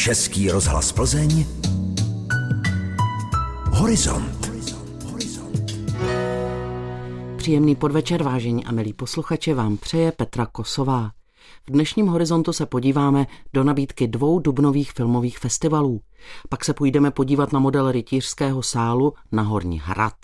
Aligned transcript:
Český 0.00 0.50
rozhlas 0.50 0.92
Plzeň 0.92 1.46
Horizont. 3.72 4.50
Příjemný 7.36 7.76
podvečer, 7.76 8.22
vážení 8.22 8.64
a 8.64 8.72
milí 8.72 8.92
posluchače, 8.92 9.54
vám 9.54 9.76
přeje 9.76 10.12
Petra 10.12 10.46
Kosová. 10.46 11.10
V 11.68 11.70
dnešním 11.72 12.06
horizontu 12.06 12.52
se 12.52 12.66
podíváme 12.66 13.26
do 13.52 13.64
nabídky 13.64 14.08
dvou 14.08 14.38
dubnových 14.38 14.92
filmových 14.92 15.38
festivalů. 15.38 16.00
Pak 16.48 16.64
se 16.64 16.74
půjdeme 16.74 17.10
podívat 17.10 17.52
na 17.52 17.60
model 17.60 17.92
rytířského 17.92 18.62
sálu 18.62 19.12
na 19.32 19.42
Horní 19.42 19.80
hrad. 19.84 20.14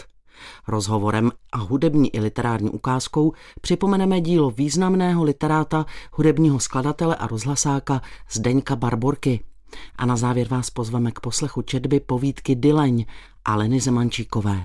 Rozhovorem 0.68 1.32
a 1.52 1.58
hudební 1.58 2.16
i 2.16 2.20
literární 2.20 2.70
ukázkou 2.70 3.32
připomeneme 3.61 4.20
dílo 4.20 4.50
významného 4.50 5.24
literáta, 5.24 5.86
hudebního 6.12 6.61
skladatele 6.61 7.16
a 7.16 7.27
rozhlasáka 7.27 8.02
Zdeňka 8.30 8.77
Barborky. 8.77 9.40
A 9.96 10.06
na 10.06 10.16
závěr 10.16 10.48
vás 10.48 10.70
pozveme 10.70 11.12
k 11.12 11.20
poslechu 11.20 11.62
četby 11.62 12.00
povídky 12.00 12.54
Dyleň 12.54 13.04
Aleny 13.44 13.80
Zemančíkové. 13.80 14.64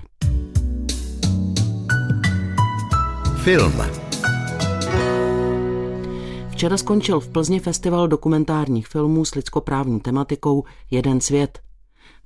Film 3.42 3.82
Včera 6.62 6.76
skončil 6.76 7.20
v 7.20 7.28
Plzni 7.28 7.60
festival 7.60 8.08
dokumentárních 8.08 8.88
filmů 8.88 9.24
s 9.24 9.34
lidskoprávní 9.34 10.00
tematikou 10.00 10.64
Jeden 10.90 11.20
svět. 11.20 11.58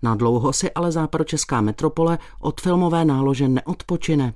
Na 0.02 0.14
dlouho 0.14 0.52
si 0.52 0.72
ale 0.72 0.92
západočeská 0.92 1.60
metropole 1.60 2.18
od 2.40 2.60
filmové 2.60 3.04
nálože 3.04 3.48
neodpočine. 3.48 4.34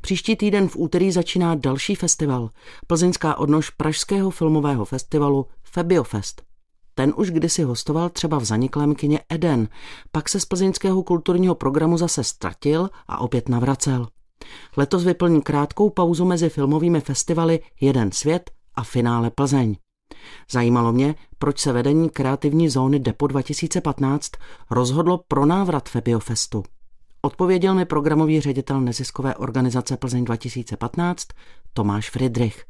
Příští 0.00 0.36
týden 0.36 0.68
v 0.68 0.76
úterý 0.76 1.12
začíná 1.12 1.54
další 1.54 1.94
festival, 1.94 2.50
plzeňská 2.86 3.38
odnož 3.38 3.70
Pražského 3.70 4.30
filmového 4.30 4.84
festivalu 4.84 5.46
Febiofest. 5.62 6.51
Ten 6.94 7.12
už 7.16 7.30
kdysi 7.30 7.62
hostoval 7.62 8.08
třeba 8.08 8.38
v 8.38 8.44
zaniklém 8.44 8.94
kině 8.94 9.20
Eden, 9.28 9.68
pak 10.12 10.28
se 10.28 10.40
z 10.40 10.44
plzeňského 10.44 11.02
kulturního 11.02 11.54
programu 11.54 11.98
zase 11.98 12.24
ztratil 12.24 12.90
a 13.08 13.18
opět 13.18 13.48
navracel. 13.48 14.08
Letos 14.76 15.04
vyplní 15.04 15.42
krátkou 15.42 15.90
pauzu 15.90 16.24
mezi 16.24 16.48
filmovými 16.48 17.00
festivaly 17.00 17.60
Jeden 17.80 18.12
svět 18.12 18.50
a 18.74 18.84
finále 18.84 19.30
Plzeň. 19.30 19.76
Zajímalo 20.50 20.92
mě, 20.92 21.14
proč 21.38 21.58
se 21.58 21.72
vedení 21.72 22.10
kreativní 22.10 22.68
zóny 22.68 22.98
Depo 22.98 23.26
2015 23.26 24.30
rozhodlo 24.70 25.20
pro 25.28 25.46
návrat 25.46 25.88
Febiofestu. 25.88 26.62
Odpověděl 27.22 27.74
mi 27.74 27.84
programový 27.84 28.40
ředitel 28.40 28.80
neziskové 28.80 29.36
organizace 29.36 29.96
Plzeň 29.96 30.24
2015 30.24 31.26
Tomáš 31.72 32.10
Friedrich. 32.10 32.64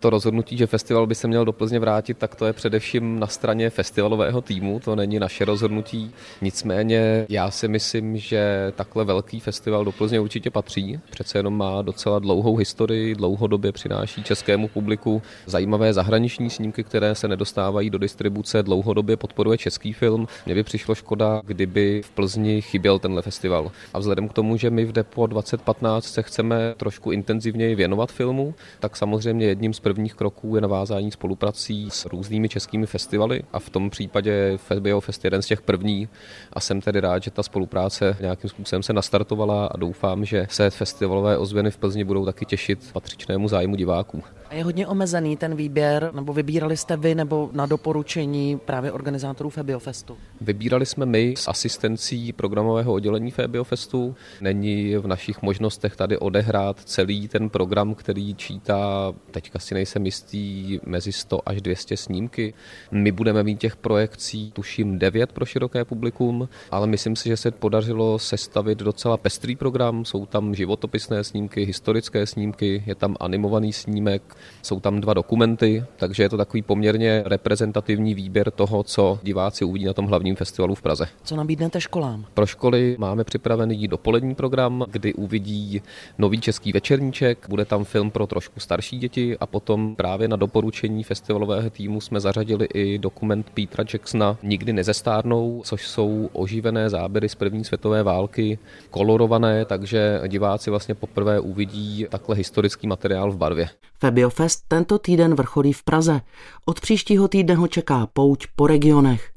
To 0.00 0.10
rozhodnutí, 0.10 0.56
že 0.56 0.66
festival 0.66 1.06
by 1.06 1.14
se 1.14 1.28
měl 1.28 1.44
do 1.44 1.52
Plzně 1.52 1.78
vrátit, 1.78 2.18
tak 2.18 2.34
to 2.34 2.46
je 2.46 2.52
především 2.52 3.20
na 3.20 3.26
straně 3.26 3.70
festivalového 3.70 4.40
týmu, 4.40 4.80
to 4.80 4.96
není 4.96 5.18
naše 5.18 5.44
rozhodnutí. 5.44 6.10
Nicméně 6.42 7.26
já 7.28 7.50
si 7.50 7.68
myslím, 7.68 8.16
že 8.16 8.72
takhle 8.76 9.04
velký 9.04 9.40
festival 9.40 9.84
do 9.84 9.92
Plzně 9.92 10.20
určitě 10.20 10.50
patří. 10.50 11.00
Přece 11.10 11.38
jenom 11.38 11.56
má 11.56 11.82
docela 11.82 12.18
dlouhou 12.18 12.56
historii, 12.56 13.14
dlouhodobě 13.14 13.72
přináší 13.72 14.22
českému 14.22 14.68
publiku 14.68 15.22
zajímavé 15.46 15.92
zahraniční 15.92 16.50
snímky, 16.50 16.84
které 16.84 17.14
se 17.14 17.28
nedostávají 17.28 17.90
do 17.90 17.98
distribuce, 17.98 18.62
dlouhodobě 18.62 19.16
podporuje 19.16 19.58
český 19.58 19.92
film. 19.92 20.28
Mně 20.46 20.54
by 20.54 20.62
přišlo 20.62 20.94
škoda, 20.94 21.42
kdyby 21.44 22.02
v 22.04 22.10
Plzni 22.10 22.62
chyběl 22.62 22.98
tenhle 22.98 23.22
festival. 23.22 23.72
A 23.94 23.98
vzhledem 23.98 24.28
k 24.28 24.32
tomu, 24.32 24.56
že 24.56 24.70
my 24.70 24.84
v 24.84 24.92
Depo 24.92 25.26
2015 25.26 26.04
se 26.04 26.22
chceme 26.22 26.74
trošku 26.76 27.12
intenzivněji 27.12 27.74
věnovat 27.74 28.12
filmu, 28.12 28.54
tak 28.80 28.96
samozřejmě 28.96 29.46
jedním 29.46 29.74
z 29.74 29.85
prvních 29.86 30.14
kroků 30.14 30.54
je 30.54 30.60
navázání 30.60 31.10
spoluprací 31.10 31.90
s 31.90 32.06
různými 32.06 32.48
českými 32.48 32.86
festivaly 32.86 33.42
a 33.52 33.58
v 33.58 33.70
tom 33.70 33.90
případě 33.90 34.58
Fest 35.00 35.24
jeden 35.24 35.42
z 35.42 35.46
těch 35.46 35.62
první 35.62 36.08
a 36.52 36.60
jsem 36.60 36.80
tedy 36.80 37.00
rád, 37.00 37.22
že 37.22 37.30
ta 37.30 37.42
spolupráce 37.42 38.16
nějakým 38.20 38.50
způsobem 38.50 38.82
se 38.82 38.92
nastartovala 38.92 39.66
a 39.66 39.76
doufám, 39.76 40.24
že 40.24 40.46
se 40.50 40.70
festivalové 40.70 41.38
ozvěny 41.38 41.70
v 41.70 41.78
Plzni 41.78 42.04
budou 42.04 42.24
taky 42.24 42.44
těšit 42.44 42.92
patřičnému 42.92 43.48
zájmu 43.48 43.76
diváků. 43.76 44.22
A 44.50 44.54
je 44.54 44.64
hodně 44.64 44.86
omezený 44.86 45.36
ten 45.36 45.54
výběr, 45.54 46.10
nebo 46.14 46.32
vybírali 46.32 46.76
jste 46.76 46.96
vy 46.96 47.14
nebo 47.14 47.50
na 47.52 47.66
doporučení 47.66 48.58
právě 48.58 48.92
organizátorů 48.92 49.50
Febiofestu? 49.50 50.16
Vybírali 50.40 50.86
jsme 50.86 51.06
my 51.06 51.34
s 51.38 51.48
asistencí 51.48 52.32
programového 52.32 52.92
oddělení 52.92 53.30
Febiofestu. 53.30 54.14
Není 54.40 54.96
v 54.96 55.06
našich 55.06 55.42
možnostech 55.42 55.96
tady 55.96 56.18
odehrát 56.18 56.80
celý 56.80 57.28
ten 57.28 57.50
program, 57.50 57.94
který 57.94 58.34
čítá, 58.34 59.12
teďka 59.30 59.58
si 59.58 59.74
nejsem 59.76 60.06
jistý, 60.06 60.80
mezi 60.86 61.12
100 61.12 61.48
až 61.48 61.60
200 61.60 61.96
snímky. 61.96 62.54
My 62.90 63.12
budeme 63.12 63.42
mít 63.42 63.58
těch 63.60 63.76
projekcí, 63.76 64.50
tuším, 64.50 64.98
9 64.98 65.32
pro 65.32 65.46
široké 65.46 65.84
publikum, 65.84 66.48
ale 66.70 66.86
myslím 66.86 67.16
si, 67.16 67.28
že 67.28 67.36
se 67.36 67.50
podařilo 67.50 68.18
sestavit 68.18 68.78
docela 68.78 69.16
pestrý 69.16 69.56
program. 69.56 70.04
Jsou 70.04 70.26
tam 70.26 70.54
životopisné 70.54 71.24
snímky, 71.24 71.64
historické 71.64 72.26
snímky, 72.26 72.82
je 72.86 72.94
tam 72.94 73.16
animovaný 73.20 73.72
snímek, 73.72 74.22
jsou 74.62 74.80
tam 74.80 75.00
dva 75.00 75.14
dokumenty, 75.14 75.84
takže 75.96 76.22
je 76.22 76.28
to 76.28 76.36
takový 76.36 76.62
poměrně 76.62 77.22
reprezentativní 77.26 78.14
výběr 78.14 78.50
toho, 78.50 78.82
co 78.82 79.18
diváci 79.22 79.64
uvidí 79.64 79.84
na 79.84 79.92
tom 79.92 80.06
hlavním 80.06 80.36
festivalu 80.36 80.74
v 80.74 80.82
Praze. 80.82 81.08
Co 81.24 81.36
nabídnete 81.36 81.80
školám? 81.80 82.26
Pro 82.34 82.46
školy 82.46 82.96
máme 82.98 83.24
připravený 83.24 83.88
dopolední 83.88 84.34
program, 84.34 84.84
kdy 84.90 85.14
uvidí 85.14 85.82
nový 86.18 86.40
český 86.40 86.72
večerníček, 86.72 87.46
bude 87.48 87.64
tam 87.64 87.84
film 87.84 88.10
pro 88.10 88.26
trošku 88.26 88.60
starší 88.60 88.98
děti 88.98 89.38
a 89.38 89.46
potom 89.46 89.65
právě 89.96 90.28
na 90.28 90.36
doporučení 90.36 91.04
festivalového 91.04 91.70
týmu 91.70 92.00
jsme 92.00 92.20
zařadili 92.20 92.68
i 92.74 92.98
dokument 92.98 93.50
Petra 93.54 93.84
Jacksona 93.92 94.38
Nikdy 94.42 94.72
nezestárnou, 94.72 95.62
což 95.64 95.88
jsou 95.88 96.30
oživené 96.32 96.90
záběry 96.90 97.28
z 97.28 97.34
první 97.34 97.64
světové 97.64 98.02
války, 98.02 98.58
kolorované, 98.90 99.64
takže 99.64 100.20
diváci 100.28 100.70
vlastně 100.70 100.94
poprvé 100.94 101.40
uvidí 101.40 102.06
takhle 102.10 102.36
historický 102.36 102.86
materiál 102.86 103.32
v 103.32 103.36
barvě. 103.36 103.68
Febiofest 103.98 104.64
tento 104.68 104.98
týden 104.98 105.34
vrcholí 105.34 105.72
v 105.72 105.82
Praze. 105.82 106.20
Od 106.66 106.80
příštího 106.80 107.28
týdne 107.28 107.54
ho 107.54 107.68
čeká 107.68 108.06
pouť 108.12 108.46
po 108.56 108.66
regionech. 108.66 109.30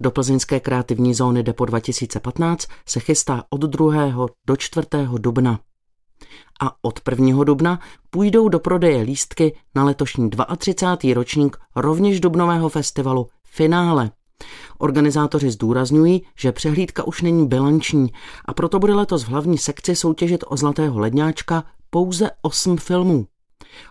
Do 0.00 0.10
plzeňské 0.10 0.60
kreativní 0.60 1.14
zóny 1.14 1.42
Depo 1.42 1.64
2015 1.64 2.66
se 2.88 3.00
chystá 3.00 3.44
od 3.50 3.60
2. 3.60 4.26
do 4.46 4.56
4. 4.56 4.86
dubna. 5.18 5.60
A 6.60 6.84
od 6.84 7.00
1. 7.10 7.44
dubna 7.44 7.80
půjdou 8.10 8.48
do 8.48 8.58
prodeje 8.58 9.02
lístky 9.02 9.56
na 9.74 9.84
letošní 9.84 10.30
32. 10.58 11.14
ročník 11.14 11.56
rovněž 11.76 12.20
dubnového 12.20 12.68
festivalu 12.68 13.28
Finále. 13.44 14.10
Organizátoři 14.78 15.50
zdůrazňují, 15.50 16.22
že 16.38 16.52
přehlídka 16.52 17.04
už 17.06 17.22
není 17.22 17.48
bilanční 17.48 18.12
a 18.44 18.54
proto 18.54 18.78
bude 18.78 18.94
letos 18.94 19.24
v 19.24 19.28
hlavní 19.28 19.58
sekci 19.58 19.96
soutěžit 19.96 20.44
o 20.46 20.56
Zlatého 20.56 20.98
ledňáčka 20.98 21.64
pouze 21.90 22.30
8 22.42 22.76
filmů. 22.76 23.26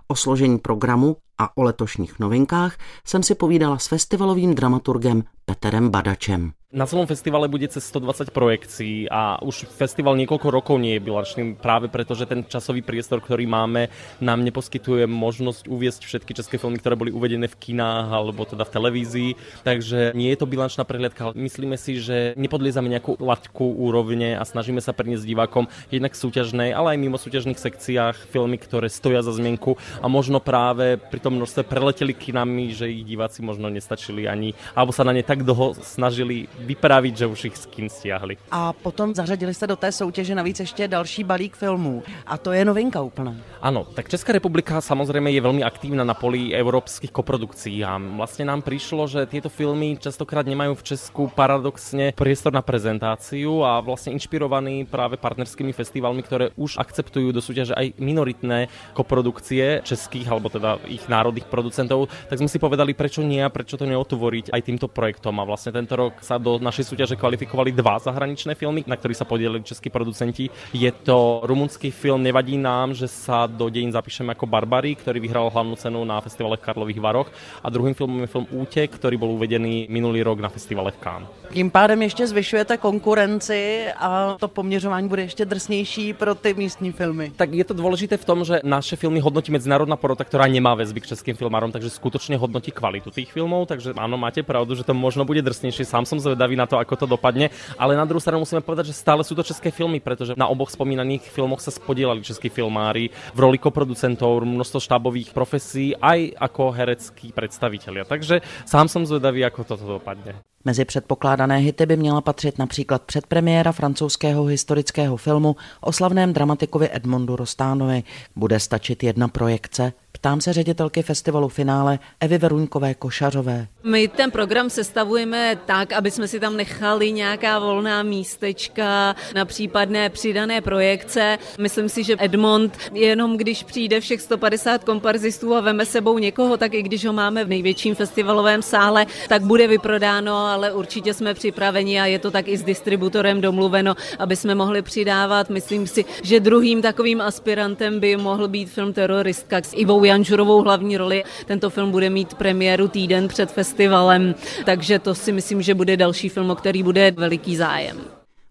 O 0.08 0.16
složení 0.16 0.60
programu 0.60 1.18
a 1.38 1.58
o 1.58 1.64
letošních 1.64 2.20
novinkách 2.20 2.78
jsem 3.08 3.24
si 3.24 3.36
povídala 3.36 3.78
s 3.78 3.88
festivalovým 3.88 4.56
dramaturgem 4.56 5.24
Peterem 5.46 5.90
Badačem. 5.90 6.52
Na 6.76 6.84
celom 6.84 7.08
festivale 7.08 7.48
bude 7.48 7.72
cez 7.72 7.88
120 7.88 8.36
projekcií 8.36 9.08
a 9.08 9.40
už 9.40 9.64
festival 9.72 10.20
niekoľko 10.20 10.52
rokov 10.52 10.76
nie 10.76 11.00
je 11.00 11.06
bilančný 11.08 11.56
práve 11.56 11.88
preto, 11.88 12.20
že 12.20 12.28
ten 12.28 12.44
časový 12.44 12.84
priestor, 12.84 13.24
ktorý 13.24 13.48
máme, 13.48 13.88
nám 14.20 14.44
neposkytuje 14.44 15.08
možnosť 15.08 15.72
uviesť 15.72 16.04
všetky 16.04 16.36
české 16.36 16.60
filmy, 16.60 16.76
ktoré 16.76 17.00
boli 17.00 17.16
uvedené 17.16 17.48
v 17.48 17.56
kinách 17.56 18.12
alebo 18.12 18.44
teda 18.44 18.68
v 18.68 18.74
televízii. 18.76 19.30
Takže 19.64 20.12
nie 20.20 20.28
je 20.36 20.36
to 20.36 20.52
bilančná 20.52 20.84
prehliadka. 20.84 21.32
Myslíme 21.32 21.80
si, 21.80 21.96
že 21.96 22.36
nepodliezame 22.36 22.92
nejakú 22.92 23.24
laťku 23.24 23.80
úrovne 23.80 24.36
a 24.36 24.44
snažíme 24.44 24.84
sa 24.84 24.92
priniesť 24.92 25.24
divákom 25.24 25.72
jednak 25.96 26.12
v 26.12 26.28
súťažnej, 26.28 26.76
ale 26.76 26.92
aj 26.92 27.00
mimo 27.00 27.16
súťažných 27.16 27.56
sekciách 27.56 28.28
filmy, 28.36 28.60
ktoré 28.60 28.92
stoja 28.92 29.24
za 29.24 29.32
zmienku 29.32 29.80
a 30.04 30.12
možno 30.12 30.44
práve 30.44 31.00
pri 31.00 31.24
tom 31.24 31.40
množstve 31.40 31.64
preleteli 31.64 32.12
kinami, 32.12 32.76
že 32.76 32.92
ich 32.92 33.08
diváci 33.08 33.40
možno 33.40 33.72
nestačili 33.72 34.28
ani, 34.28 34.52
alebo 34.76 34.92
sa 34.92 35.08
na 35.08 35.16
ne 35.16 35.24
tak 35.24 35.48
dlho 35.48 35.80
snažili 35.80 36.52
vyprávět, 36.66 37.18
že 37.18 37.26
už 37.26 37.44
jich 37.44 37.58
skin 37.58 37.90
stiahli. 37.90 38.38
A 38.52 38.74
potom 38.74 39.16
zařadili 39.16 39.54
jste 39.54 39.68
do 39.68 39.76
té 39.76 39.92
soutěže 39.92 40.36
navíc 40.36 40.60
ještě 40.60 40.88
další 40.88 41.24
balík 41.24 41.56
filmů. 41.56 42.04
A 42.26 42.38
to 42.38 42.52
je 42.52 42.66
novinka 42.66 43.02
úplná. 43.02 43.36
Ano, 43.62 43.84
tak 43.94 44.10
Česká 44.10 44.34
republika 44.34 44.82
samozřejmě 44.82 45.32
je 45.32 45.42
velmi 45.42 45.64
aktivní 45.64 45.98
na 45.98 46.14
poli 46.14 46.54
evropských 46.54 47.12
koprodukcí 47.12 47.86
a 47.86 48.02
vlastně 48.16 48.46
nám 48.46 48.62
přišlo, 48.62 49.08
že 49.08 49.26
tyto 49.26 49.50
filmy 49.50 49.98
častokrát 50.00 50.46
nemají 50.46 50.76
v 50.76 50.84
Česku 50.84 51.28
paradoxně 51.28 52.14
priestor 52.16 52.54
na 52.54 52.62
prezentáciu 52.62 53.64
a 53.64 53.80
vlastně 53.80 54.12
inšpirovaný 54.12 54.86
právě 54.86 55.18
partnerskými 55.18 55.74
festivalmi, 55.74 56.24
které 56.24 56.50
už 56.56 56.78
akceptují 56.78 57.34
do 57.34 57.42
súťaže 57.42 57.76
aj 57.76 57.94
minoritné 58.00 58.68
koprodukcie 58.94 59.82
českých 59.84 60.32
alebo 60.32 60.50
teda 60.50 60.78
ich 60.88 61.08
národných 61.08 61.46
producentov, 61.46 62.10
tak 62.30 62.40
jsme 62.40 62.50
si 62.50 62.60
povedali, 62.60 62.94
prečo 62.94 63.22
nie 63.22 63.44
a 63.44 63.54
prečo 63.54 63.78
to 63.78 63.86
neotvoriť 63.86 64.50
aj 64.50 64.62
týmto 64.62 64.88
projektom. 64.88 65.40
A 65.40 65.44
vlastně 65.44 65.72
tento 65.72 65.96
rok 65.96 66.14
sa 66.24 66.38
do 66.38 66.55
do 66.58 66.66
našej 66.66 66.86
súťaže 66.92 67.16
kvalifikovali 67.20 67.76
dva 67.76 68.00
zahraničné 68.00 68.56
filmy, 68.56 68.88
na 68.88 68.96
ktorých 68.96 69.20
sa 69.20 69.28
podielili 69.28 69.64
českí 69.64 69.90
producenti. 69.92 70.50
Je 70.72 70.92
to 70.92 71.44
rumunský 71.44 71.92
film 71.92 72.24
Nevadí 72.24 72.58
nám, 72.58 72.96
že 72.96 73.12
sa 73.12 73.46
do 73.46 73.70
dejín 73.70 73.92
zapíšeme 73.92 74.32
ako 74.32 74.48
Barbary, 74.48 74.96
ktorý 74.96 75.20
vyhral 75.20 75.52
hlavnú 75.52 75.76
cenu 75.76 76.02
na 76.08 76.22
festivale 76.24 76.58
v 76.58 76.66
Karlových 76.66 77.04
Varoch 77.04 77.30
a 77.62 77.68
druhým 77.70 77.94
filmom 77.94 78.24
je 78.24 78.32
film 78.32 78.48
Útek, 78.52 78.96
ktorý 78.96 79.20
bol 79.20 79.36
uvedený 79.36 79.92
minulý 79.92 80.24
rok 80.24 80.40
na 80.40 80.50
festivale 80.50 80.92
v 80.96 81.00
Cannes. 81.04 81.30
Tím 81.54 81.72
pádem 81.72 82.02
ještě 82.02 82.28
zvyšujete 82.28 82.78
konkurenci 82.78 83.86
a 83.98 84.36
to 84.40 84.48
poměřování 84.48 85.08
bude 85.08 85.22
ještě 85.22 85.46
drsnější 85.46 86.14
pro 86.14 86.36
ty 86.36 86.54
místní 86.54 86.92
filmy. 86.92 87.32
Tak 87.36 87.54
je 87.54 87.64
to 87.64 87.74
dôležité 87.74 88.18
v 88.18 88.26
tom, 88.26 88.44
že 88.44 88.60
naše 88.64 88.96
filmy 88.96 89.20
hodnotí 89.20 89.52
medzinárodná 89.52 89.96
porota, 89.96 90.26
ktorá 90.26 90.50
nemá 90.50 90.74
väzby 90.76 91.06
k 91.06 91.16
českým 91.16 91.38
filmárom, 91.38 91.72
takže 91.72 91.94
skutočne 91.94 92.36
hodnotí 92.36 92.74
kvalitu 92.74 93.14
tých 93.14 93.32
filmov, 93.32 93.70
takže 93.70 93.94
áno, 93.96 94.18
máte 94.18 94.42
pravdu, 94.42 94.76
že 94.76 94.84
to 94.84 94.98
možno 94.98 95.24
bude 95.24 95.42
drsnejšie. 95.46 95.86
Sám 95.86 96.06
som 96.10 96.18
zvedavý 96.36 96.60
na 96.60 96.68
to, 96.68 96.76
ako 96.76 96.94
to 97.00 97.08
dopadne, 97.08 97.48
ale 97.80 97.96
na 97.96 98.04
druhú 98.04 98.20
stranu 98.20 98.44
musíme 98.44 98.60
povedať, 98.60 98.92
že 98.92 99.00
stále 99.00 99.24
sú 99.24 99.32
to 99.32 99.48
české 99.48 99.72
filmy, 99.72 100.04
pretože 100.04 100.36
na 100.36 100.52
oboch 100.52 100.68
spomínaných 100.68 101.32
filmoch 101.32 101.64
sa 101.64 101.72
spodielali 101.72 102.20
českí 102.20 102.52
filmári 102.52 103.10
v 103.32 103.40
roli 103.40 103.56
koproducentov, 103.56 104.44
množstvo 104.44 104.84
štábových 104.84 105.32
profesí, 105.32 105.96
aj 105.96 106.36
ako 106.36 106.76
hereckí 106.76 107.32
predstavitelia. 107.32 108.04
Takže 108.04 108.44
sám 108.68 108.92
som 108.92 109.08
zvedavý, 109.08 109.48
ako 109.48 109.64
toto 109.64 109.88
dopadne. 109.88 110.55
Mezi 110.66 110.86
předpokládané 110.86 111.58
hity 111.58 111.86
by 111.86 111.98
měla 111.98 112.22
patřit 112.22 112.60
například 112.60 113.02
předpremiéra 113.02 113.72
francouzského 113.72 114.46
historického 114.46 115.18
filmu 115.18 115.56
o 115.82 115.92
slavném 115.92 116.34
dramatikovi 116.34 116.90
Edmondu 116.92 117.36
Rostánovi. 117.36 118.04
Bude 118.36 118.60
stačit 118.60 119.04
jedna 119.04 119.28
projekce? 119.28 119.94
Ptám 120.16 120.42
se 120.42 120.54
ředitelky 120.54 121.02
festivalu 121.02 121.50
finále 121.50 122.00
Evy 122.20 122.38
Veruňkové 122.38 122.94
Košařové. 122.94 123.68
My 123.84 124.08
ten 124.08 124.32
program 124.32 124.70
sestavujeme 124.70 125.58
tak, 125.66 125.94
aby 125.94 126.12
jsme 126.12 126.28
si 126.28 126.40
tam 126.40 126.58
nechali 126.58 127.12
nějaká 127.12 127.60
volná 127.60 128.04
místečka 128.04 129.16
na 129.36 129.46
případné 129.46 130.10
přidané 130.10 130.62
projekce. 130.62 131.38
Myslím 131.60 131.90
si, 131.90 132.04
že 132.04 132.16
Edmond 132.20 132.78
jenom 132.94 133.38
když 133.38 133.64
přijde 133.64 134.00
všech 134.00 134.22
150 134.22 134.84
komparzistů 134.84 135.56
a 135.56 135.62
veme 135.62 135.86
sebou 135.86 136.18
někoho, 136.18 136.58
tak 136.58 136.74
i 136.74 136.84
když 136.84 137.06
ho 137.06 137.14
máme 137.14 137.46
v 137.46 137.50
největším 137.50 137.96
festivalovém 137.96 138.62
sále, 138.62 139.06
tak 139.30 139.42
bude 139.42 139.68
vyprodáno, 139.68 140.48
ale 140.56 140.74
určitě 140.74 141.14
jsme 141.14 141.34
připraveni 141.34 142.02
a 142.02 142.06
je 142.06 142.20
to 142.20 142.32
tak 142.32 142.48
i 142.48 142.58
s 142.58 142.64
distributorem 142.64 143.42
domluveno, 143.42 143.96
aby 144.20 144.36
jsme 144.36 144.56
mohli 144.56 144.82
přidávat. 144.82 145.50
Myslím 145.50 145.88
si, 145.88 146.06
že 146.24 146.40
druhým 146.40 146.82
takovým 146.82 147.22
aspirantem 147.22 148.00
by 148.00 148.18
mohl 148.18 148.48
být 148.48 148.70
film 148.70 148.94
Teroristka 148.94 149.58
s 149.58 149.74
Ivou 149.76 150.04
Janžurovou 150.04 150.62
hlavní 150.62 150.98
roli. 150.98 151.24
Tento 151.46 151.70
film 151.70 151.92
bude 151.92 152.10
mít 152.10 152.34
premiéru 152.34 152.88
týden 152.88 153.28
před 153.28 153.52
festivalem, 153.52 154.36
takže 154.66 155.00
to 155.00 155.16
si 155.16 155.32
myslím, 155.32 155.62
že 155.62 155.74
bude 155.76 155.98
další 155.98 156.30
film, 156.30 156.50
o 156.50 156.56
který 156.56 156.84
bude 156.84 157.12
veliký 157.12 157.56
zájem. 157.56 157.98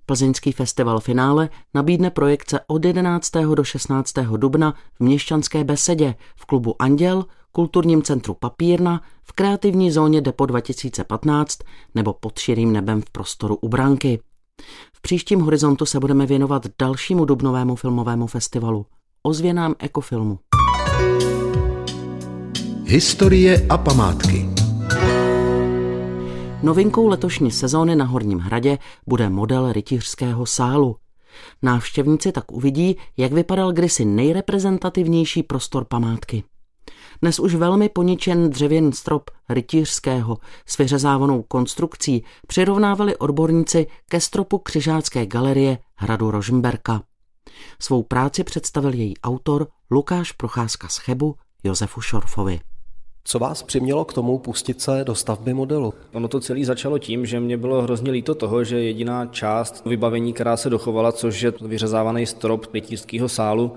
Plzeňský 0.07 0.53
festival 0.53 1.01
finále 1.01 1.49
nabídne 1.75 2.11
projekce 2.11 2.61
od 2.67 2.85
11. 2.85 3.31
do 3.55 3.65
16. 3.65 4.13
dubna 4.37 4.75
v 4.95 5.01
Měšťanské 5.01 5.65
besedě 5.65 6.15
v 6.37 6.45
klubu 6.47 6.83
Anděl, 6.83 7.25
kulturním 7.55 8.03
centru 8.03 8.35
Papírna, 8.35 9.01
v 9.23 9.33
kreativní 9.33 9.91
zóně 9.91 10.21
Depo 10.21 10.47
2015 10.47 11.59
nebo 11.95 12.13
pod 12.13 12.39
širým 12.39 12.73
nebem 12.73 13.03
v 13.03 13.11
prostoru 13.11 13.57
u 13.57 13.69
Branky. 13.69 14.21
V 14.93 15.01
příštím 15.01 15.41
horizontu 15.41 15.87
se 15.87 16.01
budeme 16.01 16.27
věnovat 16.27 16.67
dalšímu 16.79 17.25
dubnovému 17.25 17.77
filmovému 17.77 18.27
festivalu 18.27 18.87
ozvěnám 19.23 19.75
ekofilmu. 19.79 20.39
Historie 22.85 23.67
a 23.69 23.79
památky. 23.79 24.49
Novinkou 26.63 27.09
letošní 27.09 27.51
sezóny 27.51 27.97
na 27.97 28.05
Horním 28.05 28.39
hradě 28.39 28.79
bude 29.07 29.29
model 29.29 29.73
rytířského 29.73 30.47
sálu. 30.47 30.97
Návštěvníci 31.63 32.33
tak 32.33 32.53
uvidí, 32.53 32.97
jak 33.17 33.33
vypadal 33.33 33.73
kdysi 33.73 34.05
nejreprezentativnější 34.05 35.43
prostor 35.43 35.85
památky. 35.85 36.45
Dnes 37.25 37.39
už 37.39 37.55
velmi 37.55 37.89
poničen 37.89 38.51
dřevěný 38.51 38.93
strop 38.93 39.31
rytířského 39.49 40.39
s 40.67 40.79
vyřezávanou 40.79 41.43
konstrukcí 41.43 42.25
přirovnávali 42.47 43.17
odborníci 43.17 43.87
ke 44.09 44.21
stropu 44.21 44.59
křižácké 44.59 45.27
galerie 45.27 45.79
hradu 45.97 46.31
Rožmberka. 46.31 47.03
Svou 47.81 48.03
práci 48.03 48.45
představil 48.45 48.95
její 48.95 49.15
autor 49.19 49.67
Lukáš 49.91 50.33
Procházka 50.33 50.89
z 50.89 50.97
Chebu 50.99 51.35
Josefu 51.63 52.01
Šorfovi. 52.01 52.61
Co 53.25 53.39
vás 53.39 53.63
přimělo 53.63 54.05
k 54.05 54.13
tomu 54.13 54.39
pustit 54.39 54.81
se 54.81 55.05
do 55.05 55.15
stavby 55.15 55.55
modelu? 55.55 55.95
Ono 56.13 56.29
to 56.29 56.41
celé 56.41 56.65
začalo 56.65 56.99
tím, 56.99 57.27
že 57.27 57.41
mě 57.41 57.57
bylo 57.57 57.83
hrozně 57.83 58.11
líto 58.11 58.35
toho, 58.35 58.65
že 58.65 58.83
jediná 58.83 59.27
část 59.27 59.87
vybavení, 59.87 60.33
která 60.33 60.57
se 60.57 60.71
dochovala, 60.71 61.13
což 61.13 61.43
je 61.43 61.53
vyřezávaný 61.61 62.27
strop 62.27 62.67
rytířského 62.75 63.29
sálu, 63.29 63.73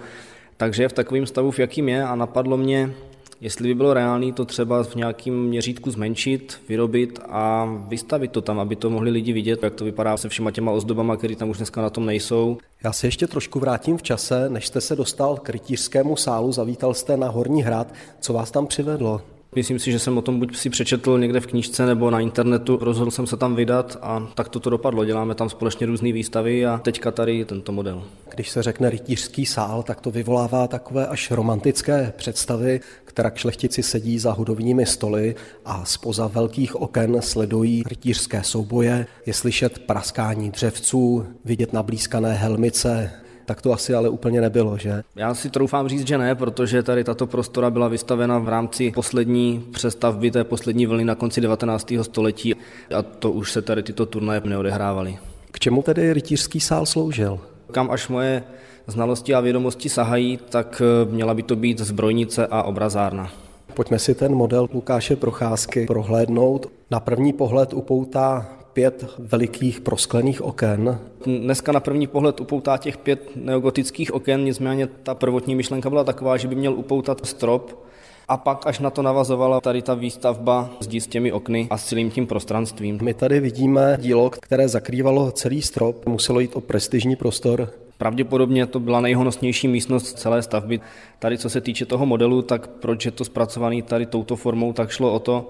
takže 0.58 0.84
je 0.84 0.90
v 0.90 0.94
takovém 0.94 1.26
stavu, 1.26 1.52
v 1.52 1.60
jakým 1.60 1.90
je 1.90 2.04
a 2.04 2.16
napadlo 2.16 2.58
mě, 2.58 2.94
jestli 3.42 3.68
by 3.68 3.76
bylo 3.76 3.94
reálné 3.94 4.34
to 4.34 4.46
třeba 4.46 4.84
v 4.84 4.96
nějakém 4.96 5.44
měřítku 5.44 5.92
zmenšit, 5.92 6.62
vyrobit 6.70 7.20
a 7.30 7.66
vystavit 7.88 8.32
to 8.32 8.42
tam, 8.42 8.60
aby 8.60 8.76
to 8.76 8.90
mohli 8.90 9.12
lidi 9.12 9.34
vidět, 9.34 9.64
jak 9.64 9.74
to 9.74 9.86
vypadá 9.86 10.18
se 10.18 10.30
všema 10.30 10.52
těma 10.52 10.72
ozdobama, 10.72 11.18
které 11.18 11.36
tam 11.36 11.50
už 11.50 11.58
dneska 11.58 11.82
na 11.82 11.90
tom 11.90 12.06
nejsou. 12.06 12.58
Já 12.84 12.94
se 12.94 13.08
ještě 13.08 13.28
trošku 13.28 13.60
vrátím 13.60 13.98
v 13.98 14.04
čase, 14.04 14.50
než 14.50 14.68
jste 14.68 14.82
se 14.82 14.96
dostal 14.96 15.38
k 15.38 15.50
rytířskému 15.50 16.16
sálu, 16.16 16.52
zavítal 16.52 16.94
jste 16.94 17.18
na 17.18 17.30
Horní 17.30 17.64
hrad. 17.64 17.94
Co 18.20 18.34
vás 18.34 18.52
tam 18.52 18.68
přivedlo? 18.68 19.22
Myslím 19.58 19.80
si, 19.80 19.92
že 19.92 20.00
jsem 20.00 20.18
o 20.18 20.22
tom 20.22 20.40
buď 20.40 20.58
si 20.58 20.70
přečetl 20.70 21.20
někde 21.20 21.40
v 21.40 21.48
knížce 21.48 21.86
nebo 21.86 22.12
na 22.12 22.20
internetu. 22.20 22.78
Rozhodl 22.82 23.12
jsem 23.12 23.28
se 23.28 23.38
tam 23.38 23.56
vydat 23.56 23.98
a 24.02 24.28
tak 24.36 24.50
to 24.50 24.70
dopadlo. 24.70 25.06
Děláme 25.06 25.36
tam 25.36 25.50
společně 25.50 25.88
různé 25.88 26.12
výstavy 26.12 26.66
a 26.66 26.78
teďka 26.78 27.12
tady 27.12 27.46
tento 27.46 27.72
model. 27.72 28.04
Když 28.36 28.50
se 28.50 28.64
řekne 28.64 28.90
rytířský 28.90 29.46
sál, 29.46 29.84
tak 29.84 30.02
to 30.02 30.12
vyvolává 30.12 30.68
takové 30.68 31.08
až 31.08 31.32
romantické 31.32 32.14
představy, 32.18 32.80
která 33.06 33.32
šlechtici 33.36 33.84
sedí 33.84 34.20
za 34.20 34.32
hudovními 34.32 34.86
stoly 34.86 35.36
a 35.66 35.86
spoza 35.86 36.28
velkých 36.28 36.76
oken 36.76 37.22
sledují 37.22 37.84
rytířské 37.86 38.44
souboje. 38.44 39.06
Je 39.26 39.34
slyšet 39.34 39.80
praskání 39.80 40.52
dřevců, 40.52 41.26
vidět 41.46 41.74
nablízkané 41.74 42.34
helmice, 42.34 43.12
tak 43.48 43.62
to 43.62 43.74
asi 43.74 43.94
ale 43.94 44.10
úplně 44.10 44.42
nebylo, 44.42 44.78
že? 44.78 45.04
Já 45.16 45.34
si 45.34 45.50
troufám 45.50 45.88
říct, 45.88 46.08
že 46.08 46.18
ne, 46.18 46.36
protože 46.36 46.84
tady 46.84 47.04
tato 47.04 47.28
prostora 47.28 47.70
byla 47.70 47.88
vystavena 47.88 48.40
v 48.40 48.50
rámci 48.50 48.92
poslední 48.92 49.66
přestavby 49.74 50.32
té 50.32 50.44
poslední 50.44 50.86
vlny 50.86 51.06
na 51.06 51.16
konci 51.16 51.42
19. 51.42 51.94
století 52.02 52.56
a 52.98 53.02
to 53.02 53.32
už 53.32 53.52
se 53.52 53.62
tady 53.62 53.84
tyto 53.84 54.06
turnaje 54.06 54.42
neodehrávaly. 54.46 55.18
K 55.52 55.60
čemu 55.60 55.82
tedy 55.82 56.14
rytířský 56.14 56.60
sál 56.60 56.86
sloužil? 56.86 57.40
Kam 57.72 57.92
až 57.92 58.08
moje 58.08 58.44
znalosti 58.88 59.36
a 59.36 59.40
vědomosti 59.40 59.90
sahají, 59.90 60.40
tak 60.50 60.82
eh, 60.82 61.12
měla 61.12 61.34
by 61.34 61.44
to 61.44 61.56
být 61.56 61.80
zbrojnice 61.80 62.48
a 62.48 62.64
obrazárna. 62.64 63.32
Pojďme 63.74 64.00
si 64.00 64.16
ten 64.16 64.36
model 64.36 64.68
Lukáše 64.74 65.16
Procházky 65.16 65.86
prohlédnout. 65.86 66.68
Na 66.92 67.00
první 67.00 67.34
pohled 67.34 67.74
upoutá 67.74 68.50
pět 68.78 69.06
velikých 69.20 69.82
prosklených 69.82 70.42
oken. 70.42 71.00
Dneska 71.26 71.72
na 71.72 71.80
první 71.80 72.08
pohled 72.08 72.42
upoutá 72.42 72.78
těch 72.78 72.98
pět 72.98 73.30
neogotických 73.36 74.14
oken, 74.14 74.44
nicméně 74.44 74.88
ta 74.88 75.16
prvotní 75.16 75.56
myšlenka 75.56 75.90
byla 75.90 76.04
taková, 76.04 76.38
že 76.38 76.48
by 76.48 76.56
měl 76.56 76.74
upoutat 76.74 77.26
strop, 77.26 77.86
a 78.28 78.38
pak 78.38 78.68
až 78.68 78.80
na 78.80 78.90
to 78.90 79.02
navazovala 79.02 79.62
tady 79.62 79.82
ta 79.82 79.94
výstavba 79.94 80.70
zdi 80.80 81.02
s 81.02 81.08
těmi 81.08 81.32
okny 81.32 81.68
a 81.70 81.78
s 81.78 81.86
celým 81.86 82.12
tím 82.12 82.28
prostranstvím. 82.28 83.00
My 83.02 83.14
tady 83.14 83.40
vidíme 83.40 83.98
dílo, 84.02 84.30
které 84.30 84.68
zakrývalo 84.68 85.32
celý 85.32 85.62
strop. 85.62 86.06
Muselo 86.06 86.40
jít 86.40 86.56
o 86.56 86.62
prestižní 86.62 87.16
prostor. 87.16 87.70
Pravděpodobně 87.98 88.66
to 88.66 88.80
byla 88.80 89.02
nejhonosnější 89.02 89.68
místnost 89.68 90.20
celé 90.20 90.42
stavby. 90.42 90.80
Tady 91.20 91.38
co 91.38 91.50
se 91.50 91.62
týče 91.62 91.86
toho 91.86 92.06
modelu, 92.06 92.42
tak 92.42 92.68
proč 92.68 93.06
je 93.06 93.12
to 93.12 93.26
zpracovaný 93.26 93.82
tady 93.82 94.06
touto 94.06 94.36
formou, 94.36 94.74
tak 94.74 94.90
šlo 94.90 95.14
o 95.14 95.20
to, 95.20 95.50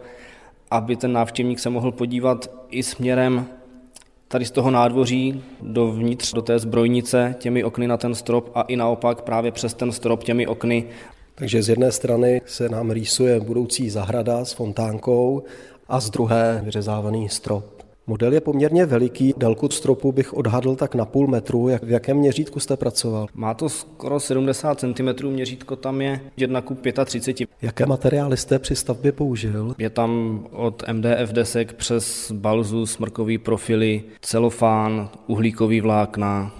aby 0.71 0.95
ten 0.95 1.13
návštěvník 1.13 1.59
se 1.59 1.69
mohl 1.69 1.91
podívat 1.91 2.51
i 2.69 2.83
směrem 2.83 3.45
tady 4.27 4.45
z 4.45 4.51
toho 4.51 4.71
nádvoří 4.71 5.43
dovnitř 5.61 6.33
do 6.33 6.41
té 6.41 6.59
zbrojnice 6.59 7.35
těmi 7.39 7.63
okny 7.63 7.87
na 7.87 7.97
ten 7.97 8.15
strop 8.15 8.51
a 8.55 8.61
i 8.61 8.75
naopak 8.75 9.21
právě 9.21 9.51
přes 9.51 9.73
ten 9.73 9.91
strop 9.91 10.23
těmi 10.23 10.47
okny. 10.47 10.85
Takže 11.35 11.63
z 11.63 11.69
jedné 11.69 11.91
strany 11.91 12.41
se 12.45 12.69
nám 12.69 12.91
rýsuje 12.91 13.39
budoucí 13.39 13.89
zahrada 13.89 14.45
s 14.45 14.53
fontánkou 14.53 15.43
a 15.87 15.99
z 15.99 16.09
druhé 16.09 16.61
vyřezávaný 16.65 17.29
strop. 17.29 17.76
Model 18.09 18.33
je 18.33 18.41
poměrně 18.41 18.85
veliký, 18.85 19.33
délku 19.37 19.69
stropu 19.69 20.11
bych 20.11 20.33
odhadl 20.33 20.75
tak 20.75 20.95
na 20.95 21.05
půl 21.05 21.27
metru. 21.27 21.67
Jak, 21.67 21.83
v 21.83 21.89
jakém 21.89 22.17
měřítku 22.17 22.59
jste 22.59 22.77
pracoval? 22.77 23.27
Má 23.33 23.53
to 23.53 23.69
skoro 23.69 24.19
70 24.19 24.79
cm, 24.79 25.27
měřítko 25.27 25.75
tam 25.75 26.01
je 26.01 26.19
1 26.37 26.61
ku 26.61 26.77
35. 27.05 27.49
Jaké 27.61 27.85
materiály 27.85 28.37
jste 28.37 28.59
při 28.59 28.75
stavbě 28.75 29.11
použil? 29.11 29.75
Je 29.77 29.89
tam 29.89 30.39
od 30.51 30.83
MDF 30.93 31.31
desek 31.31 31.73
přes 31.73 32.31
balzu, 32.31 32.85
smrkový 32.85 33.37
profily, 33.37 34.03
celofán, 34.21 35.09
uhlíkový 35.27 35.81
vlákna, 35.81 36.51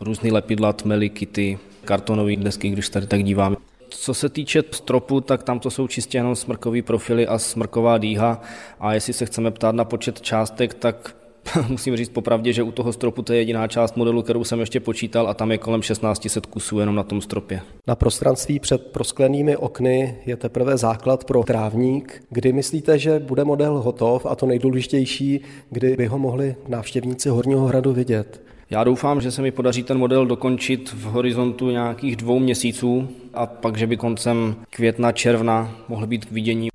různý 0.00 0.32
lepidla, 0.32 0.72
tmely, 0.72 1.08
kity, 1.08 1.58
kartonové 1.84 2.36
desky, 2.36 2.70
když 2.70 2.88
tady 2.88 3.06
tak 3.06 3.24
dívám. 3.24 3.56
Co 3.90 4.14
se 4.14 4.28
týče 4.28 4.62
stropu, 4.70 5.20
tak 5.20 5.42
tam 5.42 5.60
to 5.60 5.70
jsou 5.70 5.86
čistě 5.86 6.18
jenom 6.18 6.36
smrkový 6.36 6.82
profily 6.82 7.26
a 7.26 7.38
smrková 7.38 7.98
dýha 7.98 8.42
a 8.80 8.94
jestli 8.94 9.12
se 9.12 9.26
chceme 9.26 9.50
ptát 9.50 9.74
na 9.74 9.84
počet 9.84 10.20
částek, 10.20 10.74
tak 10.74 11.16
musím 11.68 11.96
říct 11.96 12.08
popravdě, 12.08 12.52
že 12.52 12.62
u 12.62 12.72
toho 12.72 12.92
stropu 12.92 13.22
to 13.22 13.32
je 13.32 13.38
jediná 13.38 13.68
část 13.68 13.96
modelu, 13.96 14.22
kterou 14.22 14.44
jsem 14.44 14.60
ještě 14.60 14.80
počítal 14.80 15.28
a 15.28 15.34
tam 15.34 15.50
je 15.52 15.58
kolem 15.58 15.80
1600 15.80 16.46
kusů 16.46 16.78
jenom 16.78 16.94
na 16.94 17.02
tom 17.02 17.20
stropě. 17.20 17.60
Na 17.86 17.94
prostranství 17.94 18.58
před 18.58 18.86
prosklenými 18.86 19.56
okny 19.56 20.18
je 20.26 20.36
teprve 20.36 20.76
základ 20.76 21.24
pro 21.24 21.42
trávník. 21.42 22.22
Kdy 22.30 22.52
myslíte, 22.52 22.98
že 22.98 23.18
bude 23.18 23.44
model 23.44 23.78
hotov 23.78 24.26
a 24.26 24.34
to 24.34 24.46
nejdůležitější, 24.46 25.40
kdy 25.70 25.96
by 25.96 26.06
ho 26.06 26.18
mohli 26.18 26.56
návštěvníci 26.68 27.28
Horního 27.28 27.66
hradu 27.66 27.92
vidět? 27.92 28.42
Já 28.70 28.84
doufám, 28.84 29.20
že 29.20 29.30
se 29.30 29.42
mi 29.42 29.50
podaří 29.50 29.82
ten 29.82 29.98
model 29.98 30.26
dokončit 30.26 30.92
v 30.92 31.02
horizontu 31.02 31.70
nějakých 31.70 32.16
dvou 32.16 32.38
měsíců 32.38 33.08
a 33.34 33.46
pak, 33.46 33.76
že 33.76 33.86
by 33.86 33.96
koncem 33.96 34.56
května, 34.70 35.12
června 35.12 35.76
mohl 35.88 36.06
být 36.06 36.24
k 36.24 36.30
vidění. 36.30 36.68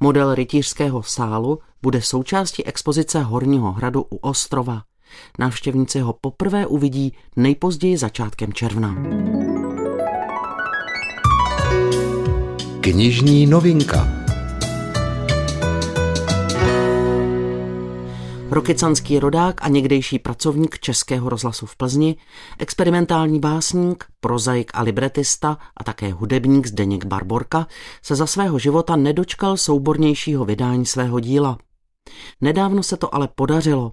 Model 0.00 0.34
rytířského 0.34 1.02
sálu 1.02 1.58
bude 1.82 2.02
součástí 2.02 2.66
expozice 2.66 3.22
Horního 3.22 3.72
hradu 3.72 4.06
u 4.10 4.16
Ostrova. 4.16 4.82
Návštěvníci 5.38 6.00
ho 6.00 6.12
poprvé 6.12 6.66
uvidí 6.66 7.12
nejpozději 7.36 7.96
začátkem 7.96 8.52
června. 8.52 8.96
Knižní 12.80 13.46
novinka 13.46 14.23
rokycanský 18.54 19.18
rodák 19.18 19.64
a 19.64 19.68
někdejší 19.68 20.18
pracovník 20.18 20.78
Českého 20.78 21.28
rozhlasu 21.28 21.66
v 21.66 21.76
Plzni, 21.76 22.16
experimentální 22.58 23.40
básník, 23.40 24.04
prozaik 24.20 24.70
a 24.74 24.82
libretista 24.82 25.58
a 25.76 25.84
také 25.84 26.12
hudebník 26.12 26.66
Zdeněk 26.66 27.04
Barborka 27.04 27.66
se 28.02 28.16
za 28.16 28.26
svého 28.26 28.58
života 28.58 28.96
nedočkal 28.96 29.56
soubornějšího 29.56 30.44
vydání 30.44 30.86
svého 30.86 31.20
díla. 31.20 31.58
Nedávno 32.40 32.82
se 32.82 32.96
to 32.96 33.14
ale 33.14 33.28
podařilo. 33.34 33.92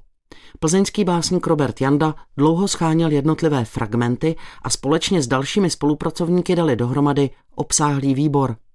Plzeňský 0.59 1.03
básník 1.03 1.47
Robert 1.47 1.81
Janda 1.81 2.15
dlouho 2.37 2.67
scháněl 2.67 3.11
jednotlivé 3.11 3.65
fragmenty 3.65 4.35
a 4.61 4.69
společně 4.69 5.21
s 5.21 5.27
dalšími 5.27 5.69
spolupracovníky 5.69 6.55
dali 6.55 6.75
dohromady 6.75 7.29
obsáhlý 7.55 8.13
výbor– 8.13 8.55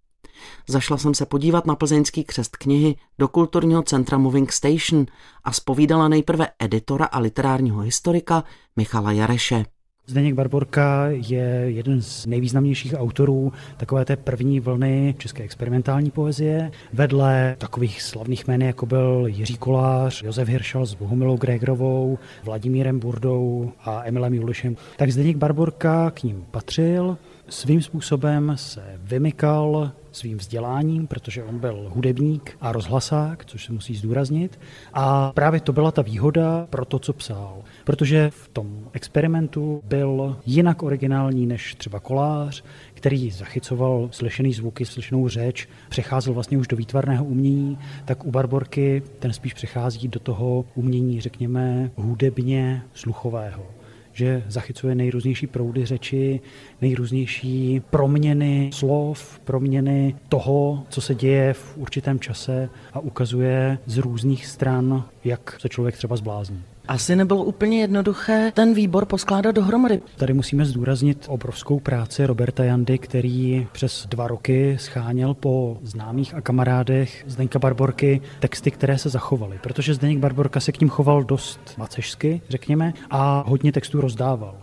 Zašla 0.68 0.96
jsem 0.96 1.14
se 1.14 1.26
podívat 1.26 1.66
na 1.66 1.76
plzeňský 1.76 2.24
křest 2.24 2.56
knihy 2.56 2.96
do 3.18 3.28
kulturního 3.28 3.82
centra 3.82 4.18
Moving 4.18 4.52
Station 4.52 5.06
a 5.44 5.52
spovídala 5.52 6.08
nejprve 6.08 6.48
editora 6.58 7.06
a 7.06 7.18
literárního 7.18 7.80
historika 7.80 8.44
Michala 8.76 9.12
Jareše. 9.12 9.64
Zdeněk 10.08 10.34
Barborka 10.34 11.06
je 11.08 11.64
jeden 11.66 12.02
z 12.02 12.26
nejvýznamnějších 12.26 12.94
autorů 12.98 13.52
takové 13.76 14.04
té 14.04 14.16
první 14.16 14.60
vlny 14.60 15.14
české 15.18 15.42
experimentální 15.42 16.10
poezie. 16.10 16.70
Vedle 16.92 17.56
takových 17.58 18.02
slavných 18.02 18.48
jmen, 18.48 18.62
jako 18.62 18.86
byl 18.86 19.24
Jiří 19.26 19.56
Kolář, 19.56 20.22
Josef 20.22 20.48
Hiršal 20.48 20.86
s 20.86 20.94
Bohumilou 20.94 21.36
Gregrovou, 21.36 22.18
Vladimírem 22.44 22.98
Burdou 23.00 23.72
a 23.80 24.02
Emilem 24.04 24.34
Julišem, 24.34 24.76
tak 24.96 25.10
Zdeněk 25.10 25.36
Barborka 25.36 26.10
k 26.10 26.22
ním 26.22 26.46
patřil. 26.50 27.18
Svým 27.48 27.82
způsobem 27.82 28.52
se 28.56 28.82
vymykal 28.98 29.92
svým 30.16 30.38
vzděláním, 30.38 31.06
protože 31.06 31.44
on 31.44 31.58
byl 31.58 31.86
hudebník 31.88 32.56
a 32.60 32.72
rozhlasák, 32.72 33.44
což 33.44 33.64
se 33.64 33.72
musí 33.72 33.94
zdůraznit. 33.94 34.58
A 34.92 35.32
právě 35.32 35.60
to 35.60 35.72
byla 35.72 35.90
ta 35.90 36.02
výhoda 36.02 36.66
pro 36.70 36.84
to, 36.84 36.98
co 36.98 37.12
psal. 37.12 37.62
Protože 37.84 38.30
v 38.30 38.48
tom 38.48 38.88
experimentu 38.92 39.82
byl 39.84 40.36
jinak 40.46 40.82
originální 40.82 41.46
než 41.46 41.74
třeba 41.74 42.00
kolář, 42.00 42.64
který 42.94 43.30
zachycoval 43.30 44.08
slyšený 44.12 44.52
zvuky, 44.52 44.84
slyšenou 44.84 45.28
řeč, 45.28 45.68
přecházel 45.88 46.34
vlastně 46.34 46.58
už 46.58 46.68
do 46.68 46.76
výtvarného 46.76 47.24
umění, 47.24 47.78
tak 48.04 48.24
u 48.24 48.30
Barborky 48.30 49.02
ten 49.18 49.32
spíš 49.32 49.54
přechází 49.54 50.08
do 50.08 50.20
toho 50.20 50.64
umění, 50.74 51.20
řekněme, 51.20 51.90
hudebně 51.96 52.82
sluchového 52.94 53.76
že 54.16 54.42
zachycuje 54.48 54.94
nejrůznější 54.94 55.46
proudy 55.46 55.86
řeči, 55.86 56.40
nejrůznější 56.82 57.82
proměny 57.90 58.70
slov, 58.72 59.40
proměny 59.44 60.14
toho, 60.28 60.84
co 60.88 61.00
se 61.00 61.14
děje 61.14 61.52
v 61.52 61.76
určitém 61.76 62.20
čase 62.20 62.68
a 62.92 63.00
ukazuje 63.00 63.78
z 63.86 63.98
různých 63.98 64.46
stran, 64.46 65.04
jak 65.24 65.56
se 65.60 65.68
člověk 65.68 65.96
třeba 65.96 66.16
zblázní. 66.16 66.62
Asi 66.88 67.16
nebylo 67.16 67.44
úplně 67.44 67.80
jednoduché 67.80 68.52
ten 68.54 68.74
výbor 68.74 69.04
poskládat 69.04 69.52
dohromady. 69.52 70.00
Tady 70.16 70.32
musíme 70.34 70.64
zdůraznit 70.64 71.26
obrovskou 71.28 71.80
práci 71.80 72.26
Roberta 72.26 72.64
Jandy, 72.64 72.98
který 72.98 73.66
přes 73.72 74.06
dva 74.06 74.28
roky 74.28 74.76
scháněl 74.80 75.34
po 75.34 75.78
známých 75.82 76.34
a 76.34 76.40
kamarádech 76.40 77.24
Zdeňka 77.26 77.58
Barborky 77.58 78.20
texty, 78.40 78.70
které 78.70 78.98
se 78.98 79.08
zachovaly, 79.08 79.58
protože 79.62 79.94
Zdeněk 79.94 80.18
Barborka 80.18 80.60
se 80.60 80.72
k 80.72 80.80
ním 80.80 80.88
choval 80.88 81.24
dost 81.24 81.60
macežsky, 81.78 82.40
řekněme, 82.48 82.92
a 83.10 83.44
hodně 83.46 83.72
textů 83.72 84.00
rozdával 84.00 84.56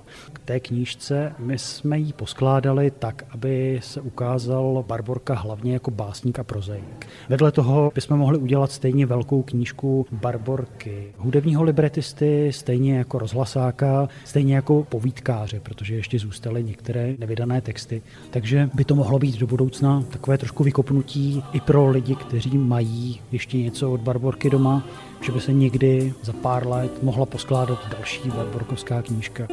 té 0.46 0.60
knížce. 0.60 1.36
My 1.40 1.58
jsme 1.58 2.00
ji 2.00 2.14
poskládali 2.14 2.92
tak, 2.92 3.24
aby 3.30 3.80
se 3.84 4.02
ukázal 4.02 4.86
Barborka 4.88 5.36
hlavně 5.36 5.74
jako 5.74 5.92
básník 5.92 6.40
a 6.40 6.44
prozaik. 6.44 7.08
Vedle 7.30 7.52
toho 7.52 7.92
bychom 7.96 8.18
mohli 8.18 8.38
udělat 8.38 8.72
stejně 8.72 9.06
velkou 9.06 9.42
knížku 9.42 10.06
Barborky 10.12 11.14
hudebního 11.18 11.64
libretisty, 11.64 12.52
stejně 12.54 12.98
jako 12.98 13.20
rozhlasáka, 13.20 14.10
stejně 14.26 14.56
jako 14.56 14.84
povídkáře, 14.84 15.60
protože 15.60 15.96
ještě 15.96 16.20
zůstaly 16.20 16.64
některé 16.64 17.16
nevydané 17.20 17.62
texty. 17.62 18.02
Takže 18.30 18.70
by 18.74 18.86
to 18.86 18.96
mohlo 18.96 19.20
být 19.20 19.38
do 19.38 19.48
budoucna 19.48 20.04
takové 20.10 20.38
trošku 20.38 20.64
vykopnutí 20.64 21.44
i 21.54 21.60
pro 21.60 21.90
lidi, 21.90 22.16
kteří 22.16 22.58
mají 22.58 23.22
ještě 23.32 23.58
něco 23.58 23.92
od 23.92 24.02
Barborky 24.02 24.50
doma, 24.50 24.84
že 25.22 25.32
by 25.32 25.42
se 25.42 25.54
někdy 25.54 26.14
za 26.22 26.34
pár 26.34 26.68
let 26.68 27.04
mohla 27.04 27.26
poskládat 27.26 27.80
další 27.92 28.30
barborkovská 28.30 29.02
knížka. 29.02 29.48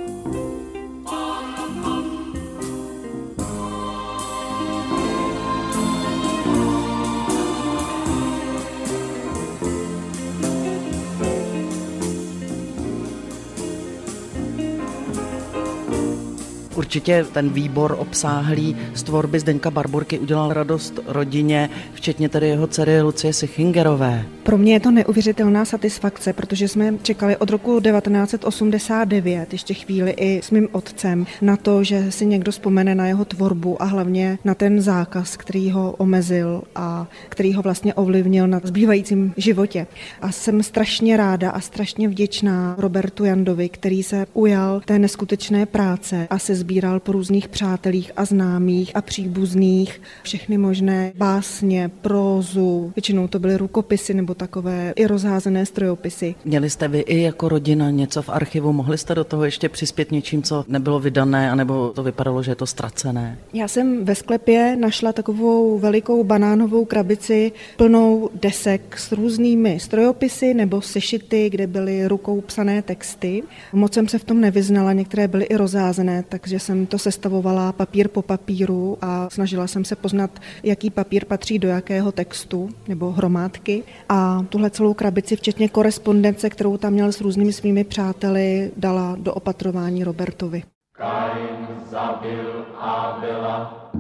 Určitě 16.91 17.27
ten 17.33 17.51
výbor 17.51 17.97
obsáhlý 17.99 18.77
z 18.95 19.03
tvorby 19.03 19.41
Zdeňka 19.41 19.71
Barborky 19.71 20.19
udělal 20.19 20.53
radost 20.53 20.99
rodině, 21.07 21.71
včetně 21.95 22.29
tedy 22.29 22.49
jeho 22.49 22.67
dcery 22.67 23.03
Lucie 23.03 23.33
Sichingerové. 23.33 24.25
Pro 24.43 24.59
mě 24.59 24.73
je 24.73 24.81
to 24.81 24.91
neuvěřitelná 24.91 25.65
satisfakce, 25.65 26.33
protože 26.33 26.69
jsme 26.69 26.95
čekali 27.03 27.37
od 27.37 27.51
roku 27.51 27.81
1989, 27.81 29.53
ještě 29.53 29.75
chvíli 29.75 30.11
i 30.11 30.41
s 30.43 30.51
mým 30.51 30.69
otcem, 30.73 31.27
na 31.43 31.57
to, 31.57 31.85
že 31.85 32.13
si 32.13 32.27
někdo 32.27 32.53
vzpomene 32.53 32.95
na 32.95 33.07
jeho 33.07 33.25
tvorbu 33.25 33.83
a 33.83 33.85
hlavně 33.85 34.39
na 34.45 34.55
ten 34.55 34.81
zákaz, 34.81 35.37
který 35.37 35.71
ho 35.71 35.93
omezil 35.93 36.63
a 36.75 37.07
který 37.29 37.55
ho 37.55 37.63
vlastně 37.63 37.95
ovlivnil 37.95 38.47
na 38.47 38.61
zbývajícím 38.65 39.35
životě. 39.37 39.87
A 40.21 40.33
jsem 40.33 40.63
strašně 40.63 41.17
ráda 41.17 41.51
a 41.51 41.61
strašně 41.61 42.09
vděčná 42.09 42.75
Robertu 42.79 43.25
Jandovi, 43.25 43.69
který 43.69 44.03
se 44.03 44.27
ujal 44.33 44.81
té 44.85 44.99
neskutečné 44.99 45.67
práce 45.67 46.27
a 46.31 46.39
se 46.39 46.55
sbíral 46.55 46.80
po 46.99 47.13
různých 47.13 47.49
přátelích 47.49 48.13
a 48.17 48.25
známých 48.25 48.97
a 48.97 49.03
příbuzných 49.03 50.03
všechny 50.23 50.59
možné 50.59 51.13
básně, 51.17 51.91
prózu, 52.01 52.93
většinou 52.97 53.29
to 53.29 53.39
byly 53.39 53.57
rukopisy 53.57 54.15
nebo 54.15 54.35
takové 54.35 54.93
i 54.97 55.07
rozházené 55.07 55.67
strojopisy. 55.67 56.35
Měli 56.45 56.71
jste 56.71 56.89
vy 56.89 57.01
i 57.01 57.23
jako 57.23 57.49
rodina 57.49 57.91
něco 57.91 58.23
v 58.23 58.29
archivu, 58.29 58.73
mohli 58.73 58.99
jste 58.99 59.15
do 59.15 59.25
toho 59.25 59.45
ještě 59.45 59.69
přispět 59.69 60.13
něčím, 60.13 60.43
co 60.43 60.65
nebylo 60.69 61.01
vydané, 61.01 61.51
anebo 61.51 61.89
to 61.95 62.03
vypadalo, 62.03 62.43
že 62.43 62.51
je 62.51 62.57
to 62.57 62.67
ztracené? 62.67 63.39
Já 63.53 63.69
jsem 63.69 64.05
ve 64.05 64.15
sklepě 64.15 64.77
našla 64.81 65.13
takovou 65.13 65.79
velikou 65.79 66.25
banánovou 66.25 66.85
krabici 66.85 67.53
plnou 67.77 68.31
desek 68.35 68.99
s 68.99 69.13
různými 69.13 69.81
strojopisy 69.81 70.55
nebo 70.55 70.83
sešity, 70.83 71.51
kde 71.51 71.67
byly 71.67 72.09
rukou 72.09 72.41
psané 72.41 72.83
texty. 72.83 73.43
Moc 73.73 73.95
jsem 73.95 74.09
se 74.09 74.19
v 74.19 74.25
tom 74.25 74.41
nevyznala, 74.41 74.93
některé 74.93 75.29
byly 75.29 75.45
i 75.45 75.57
rozházené, 75.57 76.25
takže 76.29 76.59
jsem 76.59 76.70
to 76.87 76.99
sestavovala 76.99 77.73
papír 77.73 78.09
po 78.09 78.23
papíru 78.23 78.99
a 79.01 79.31
snažila 79.31 79.67
jsem 79.67 79.85
se 79.85 79.97
poznat, 79.97 80.31
jaký 80.63 80.91
papír 80.91 81.25
patří 81.25 81.59
do 81.59 81.69
jakého 81.69 82.13
textu 82.13 82.71
nebo 82.89 83.11
hromádky. 83.11 83.83
A 84.09 84.45
tuhle 84.49 84.71
celou 84.71 84.95
krabici, 84.95 85.37
včetně 85.37 85.69
korespondence, 85.69 86.51
kterou 86.51 86.77
tam 86.77 86.93
měl 86.93 87.13
s 87.13 87.21
různými 87.21 87.53
svými 87.53 87.85
přáteli, 87.85 88.71
dala 88.77 89.17
do 89.21 89.35
opatrování 89.35 90.05
Robertovi. 90.05 90.63
Kain 90.93 91.69
zabil 91.91 92.67
Abela. 92.79 93.91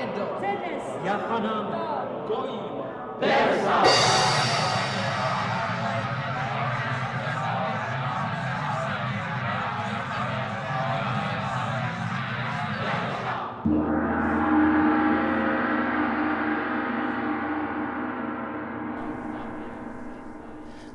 Magedon, 0.00 1.04
Yahanam, 1.04 1.66
Goim, 2.28 2.84
Persa. 3.20 3.79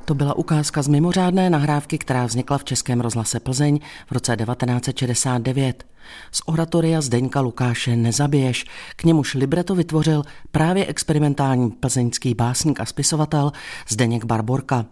To 0.05 0.13
byla 0.15 0.33
ukázka 0.33 0.81
z 0.81 0.88
mimořádné 0.88 1.50
nahrávky, 1.50 1.97
která 1.97 2.25
vznikla 2.25 2.57
v 2.57 2.63
Českém 2.63 3.01
rozhlase 3.01 3.39
Plzeň 3.39 3.79
v 4.07 4.12
roce 4.12 4.35
1969. 4.35 5.83
Z 6.31 6.41
oratoria 6.45 7.01
Zdeňka 7.01 7.41
Lukáše 7.41 7.95
Nezabiješ, 7.95 8.65
k 8.95 9.03
němuž 9.03 9.33
libreto 9.33 9.75
vytvořil 9.75 10.24
právě 10.51 10.85
experimentální 10.85 11.71
plzeňský 11.71 12.33
básník 12.33 12.79
a 12.79 12.85
spisovatel 12.85 13.51
Zdeněk 13.89 14.25
Barborka. 14.25 14.85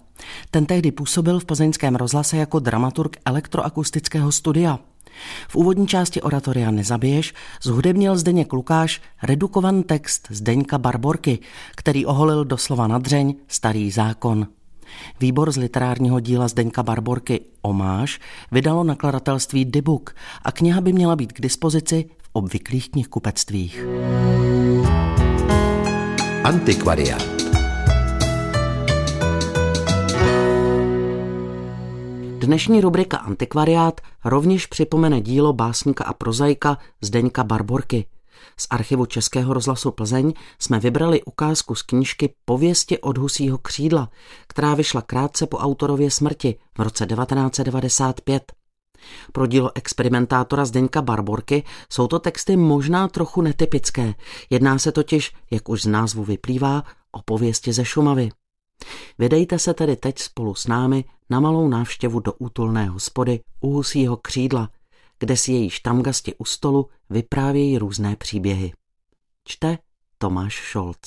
Ten 0.52 0.66
tehdy 0.66 0.92
působil 0.92 1.40
v 1.40 1.46
plzeňském 1.46 1.96
rozhlase 1.96 2.38
jako 2.38 2.60
dramaturg 2.60 3.18
elektroakustického 3.26 4.32
studia. 4.32 4.80
V 5.48 5.56
úvodní 5.56 5.88
části 5.88 6.22
oratoria 6.22 6.72
Nezabiješ 6.72 7.34
zhudebnil 7.64 8.18
Zdeněk 8.18 8.54
Lukáš 8.54 9.02
redukovan 9.24 9.84
text 9.84 10.28
Zdeňka 10.30 10.78
Barborky, 10.78 11.40
který 11.76 12.06
oholil 12.06 12.46
doslova 12.46 12.88
na 12.88 12.98
dřeň 12.98 13.36
starý 13.48 13.92
zákon. 13.92 14.48
Výbor 15.20 15.52
z 15.52 15.58
literárního 15.58 16.20
díla 16.20 16.48
Zdeňka 16.48 16.84
Barborky 16.84 17.42
Omáš 17.62 18.20
vydalo 18.52 18.84
nakladatelství 18.84 19.66
Dybuk 19.66 20.16
a 20.44 20.52
kniha 20.52 20.82
by 20.82 20.94
měla 20.94 21.16
být 21.16 21.34
k 21.34 21.42
dispozici 21.42 22.06
v 22.24 22.30
obvyklých 22.34 22.90
knihkupectvích. 22.90 23.86
Antikvariát. 26.44 27.44
Dnešní 32.40 32.82
rubrika 32.82 33.18
Antikvariát 33.18 34.02
rovněž 34.26 34.66
připomene 34.66 35.22
dílo 35.22 35.54
básníka 35.54 36.04
a 36.04 36.14
prozaika 36.14 36.78
Zdeňka 37.02 37.44
Barborky. 37.44 38.06
Z 38.58 38.68
archivu 38.70 39.06
Českého 39.06 39.54
rozhlasu 39.54 39.92
Plzeň 39.92 40.34
jsme 40.60 40.80
vybrali 40.80 41.24
ukázku 41.24 41.76
z 41.76 41.82
knížky 41.82 42.34
Pověsti 42.46 43.00
od 43.00 43.18
husího 43.18 43.58
křídla, 43.58 44.10
která 44.48 44.76
vyšla 44.76 45.02
krátce 45.02 45.48
po 45.48 45.58
autorově 45.58 46.12
smrti 46.12 46.56
v 46.78 46.82
roce 46.82 47.06
1995. 47.06 48.54
Pro 49.32 49.48
dílo 49.48 49.72
experimentátora 49.76 50.66
Zdeňka 50.66 51.02
Barborky 51.02 51.64
jsou 51.90 52.08
to 52.08 52.20
texty 52.20 52.56
možná 52.56 53.08
trochu 53.08 53.42
netypické. 53.42 54.14
Jedná 54.50 54.80
se 54.80 54.92
totiž, 54.92 55.32
jak 55.52 55.70
už 55.70 55.82
z 55.82 55.86
názvu 55.86 56.24
vyplývá, 56.24 56.84
o 57.12 57.22
pověsti 57.22 57.74
ze 57.74 57.86
Šumavy. 57.86 58.30
Vydejte 59.20 59.60
se 59.60 59.74
tedy 59.74 59.96
teď 59.96 60.20
spolu 60.20 60.56
s 60.56 60.68
námi 60.68 61.06
na 61.30 61.40
malou 61.40 61.68
návštěvu 61.68 62.20
do 62.20 62.34
útulné 62.34 62.86
hospody 62.86 63.40
u 63.62 63.74
husího 63.74 64.18
křídla– 64.18 64.70
kde 65.24 65.38
si 65.38 65.52
její 65.52 65.70
štamgasti 65.70 66.36
u 66.36 66.46
stolu 66.46 66.90
vyprávějí 67.10 67.78
různé 67.78 68.16
příběhy. 68.16 68.74
Čte 69.44 69.78
Tomáš 70.18 70.54
Šolc. 70.54 70.98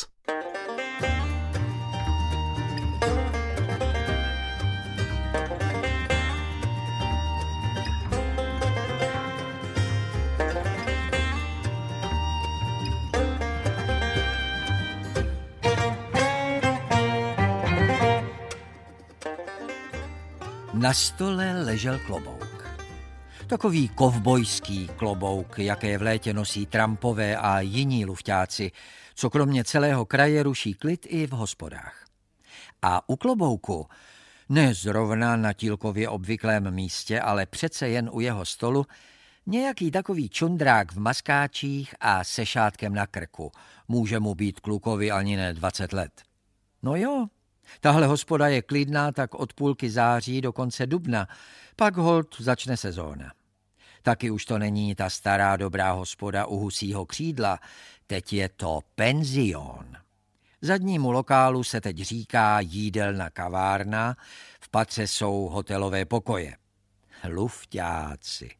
Na 20.74 20.92
stole 20.92 21.64
ležel 21.64 21.98
klobouk. 22.06 22.45
Takový 23.46 23.88
kovbojský 23.88 24.88
klobouk, 24.96 25.58
jaké 25.58 25.98
v 25.98 26.02
létě 26.02 26.34
nosí 26.34 26.66
trampové 26.66 27.36
a 27.36 27.60
jiní 27.60 28.06
lufťáci, 28.06 28.72
co 29.14 29.30
kromě 29.30 29.64
celého 29.64 30.04
kraje 30.04 30.42
ruší 30.42 30.74
klid 30.74 31.06
i 31.08 31.26
v 31.26 31.30
hospodách. 31.30 32.04
A 32.82 33.08
u 33.08 33.16
klobouku, 33.16 33.86
ne 34.48 34.74
zrovna 34.74 35.36
na 35.36 35.52
Tílkově 35.52 36.08
obvyklém 36.08 36.70
místě, 36.70 37.20
ale 37.20 37.46
přece 37.46 37.88
jen 37.88 38.10
u 38.12 38.20
jeho 38.20 38.44
stolu, 38.44 38.86
nějaký 39.46 39.90
takový 39.90 40.28
čundrák 40.28 40.92
v 40.92 40.98
maskáčích 40.98 41.94
a 42.00 42.24
se 42.24 42.46
šátkem 42.46 42.94
na 42.94 43.06
krku. 43.06 43.52
Může 43.88 44.20
mu 44.20 44.34
být 44.34 44.60
klukovi 44.60 45.10
ani 45.10 45.36
ne 45.36 45.52
20 45.52 45.92
let. 45.92 46.22
No 46.82 46.96
jo, 46.96 47.26
tahle 47.80 48.06
hospoda 48.06 48.48
je 48.48 48.62
klidná 48.62 49.12
tak 49.12 49.34
od 49.34 49.52
půlky 49.52 49.90
září 49.90 50.40
do 50.40 50.52
konce 50.52 50.86
dubna, 50.86 51.28
pak 51.76 51.96
hold 51.96 52.40
začne 52.40 52.76
sezóna. 52.76 53.35
Taky 54.06 54.30
už 54.30 54.44
to 54.44 54.58
není 54.58 54.94
ta 54.94 55.10
stará 55.10 55.56
dobrá 55.56 55.92
hospoda 55.92 56.46
u 56.46 56.56
husího 56.56 57.06
křídla, 57.06 57.58
teď 58.06 58.32
je 58.32 58.48
to 58.48 58.80
penzion. 58.94 59.96
Zadnímu 60.62 61.10
lokálu 61.10 61.64
se 61.64 61.80
teď 61.80 61.96
říká 61.96 62.60
jídelna 62.60 63.30
kavárna, 63.30 64.16
v 64.60 64.68
patře 64.68 65.06
jsou 65.06 65.48
hotelové 65.52 66.04
pokoje. 66.04 66.56
Lufťáci. 67.28 68.50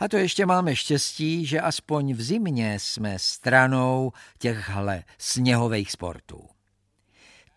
A 0.00 0.08
to 0.08 0.16
ještě 0.16 0.46
máme 0.46 0.76
štěstí, 0.76 1.46
že 1.46 1.60
aspoň 1.60 2.14
v 2.14 2.22
zimě 2.22 2.78
jsme 2.80 3.18
stranou 3.18 4.12
těchhle 4.38 5.04
sněhových 5.18 5.90
sportů. 5.90 6.48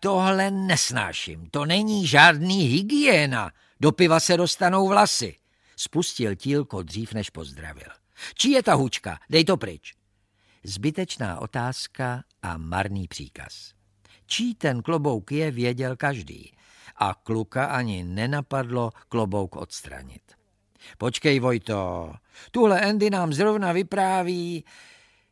Tohle 0.00 0.50
nesnáším, 0.50 1.50
to 1.50 1.64
není 1.64 2.06
žádný 2.06 2.62
hygiena, 2.62 3.50
do 3.80 3.92
piva 3.92 4.20
se 4.20 4.36
dostanou 4.36 4.88
vlasy. 4.88 5.37
Spustil 5.78 6.34
tílko 6.34 6.82
dřív, 6.82 7.12
než 7.12 7.30
pozdravil. 7.30 7.88
Čí 8.34 8.50
je 8.50 8.62
ta 8.62 8.74
hučka? 8.74 9.18
Dej 9.30 9.44
to 9.44 9.56
pryč. 9.56 9.94
Zbytečná 10.64 11.40
otázka 11.40 12.24
a 12.42 12.56
marný 12.56 13.08
příkaz. 13.08 13.72
Čí 14.26 14.54
ten 14.54 14.82
klobouk 14.82 15.32
je, 15.32 15.50
věděl 15.50 15.96
každý. 15.96 16.52
A 16.96 17.14
kluka 17.14 17.66
ani 17.66 18.04
nenapadlo 18.04 18.90
klobouk 19.08 19.56
odstranit. 19.56 20.22
Počkej, 20.98 21.40
Vojto, 21.40 22.12
tuhle 22.50 22.80
Andy 22.80 23.10
nám 23.10 23.32
zrovna 23.32 23.72
vypráví. 23.72 24.64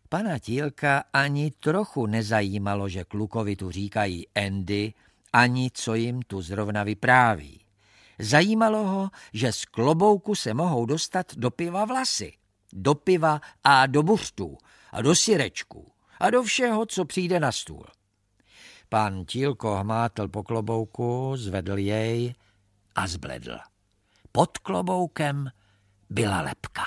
Pana 0.09 0.39
Tílka 0.39 1.05
ani 1.13 1.51
trochu 1.51 2.07
nezajímalo, 2.07 2.89
že 2.89 3.05
klukovi 3.05 3.57
tu 3.57 3.71
říkají 3.71 4.29
Andy, 4.29 4.95
ani 5.33 5.71
co 5.75 5.95
jim 5.95 6.23
tu 6.23 6.43
zrovna 6.43 6.85
vypráví. 6.85 7.66
Zajímalo 8.19 8.85
ho, 8.85 9.11
že 9.33 9.53
z 9.53 9.65
klobouku 9.65 10.35
se 10.35 10.55
mohou 10.55 10.87
dostat 10.87 11.35
do 11.37 11.51
piva 11.51 11.85
vlasy, 11.85 12.33
do 12.73 12.95
piva 12.95 13.41
a 13.65 13.87
do 13.87 14.03
buřtů 14.03 14.59
a 14.93 15.03
do 15.03 15.15
sirečků 15.15 15.93
a 16.21 16.31
do 16.31 16.43
všeho, 16.43 16.87
co 16.87 17.05
přijde 17.05 17.41
na 17.41 17.53
stůl. 17.53 17.87
Pan 18.89 19.25
Tílko 19.25 19.77
hmátl 19.77 20.29
po 20.29 20.43
klobouku, 20.43 21.33
zvedl 21.37 21.79
jej 21.79 22.35
a 22.95 23.07
zbledl. 23.07 23.59
Pod 24.33 24.59
kloboukem 24.59 25.51
byla 26.11 26.41
lepka. 26.41 26.83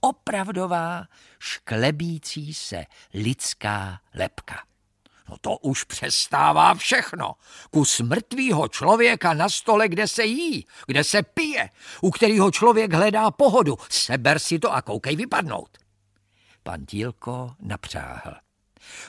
Opravdová, 0.00 1.04
šklebící 1.38 2.54
se 2.54 2.84
lidská 3.14 4.00
lepka. 4.14 4.62
No 5.28 5.36
to 5.40 5.56
už 5.56 5.84
přestává 5.84 6.74
všechno. 6.74 7.34
Kus 7.70 8.00
mrtvýho 8.00 8.68
člověka 8.68 9.34
na 9.34 9.48
stole, 9.48 9.88
kde 9.88 10.08
se 10.08 10.24
jí, 10.24 10.66
kde 10.86 11.04
se 11.04 11.22
pije, 11.22 11.70
u 12.00 12.10
kterého 12.10 12.50
člověk 12.50 12.92
hledá 12.92 13.30
pohodu. 13.30 13.76
Seber 13.90 14.38
si 14.38 14.58
to 14.58 14.72
a 14.72 14.82
koukej 14.82 15.16
vypadnout. 15.16 15.78
Pan 16.62 16.86
Tílko 16.86 17.54
napřáhl. 17.60 18.34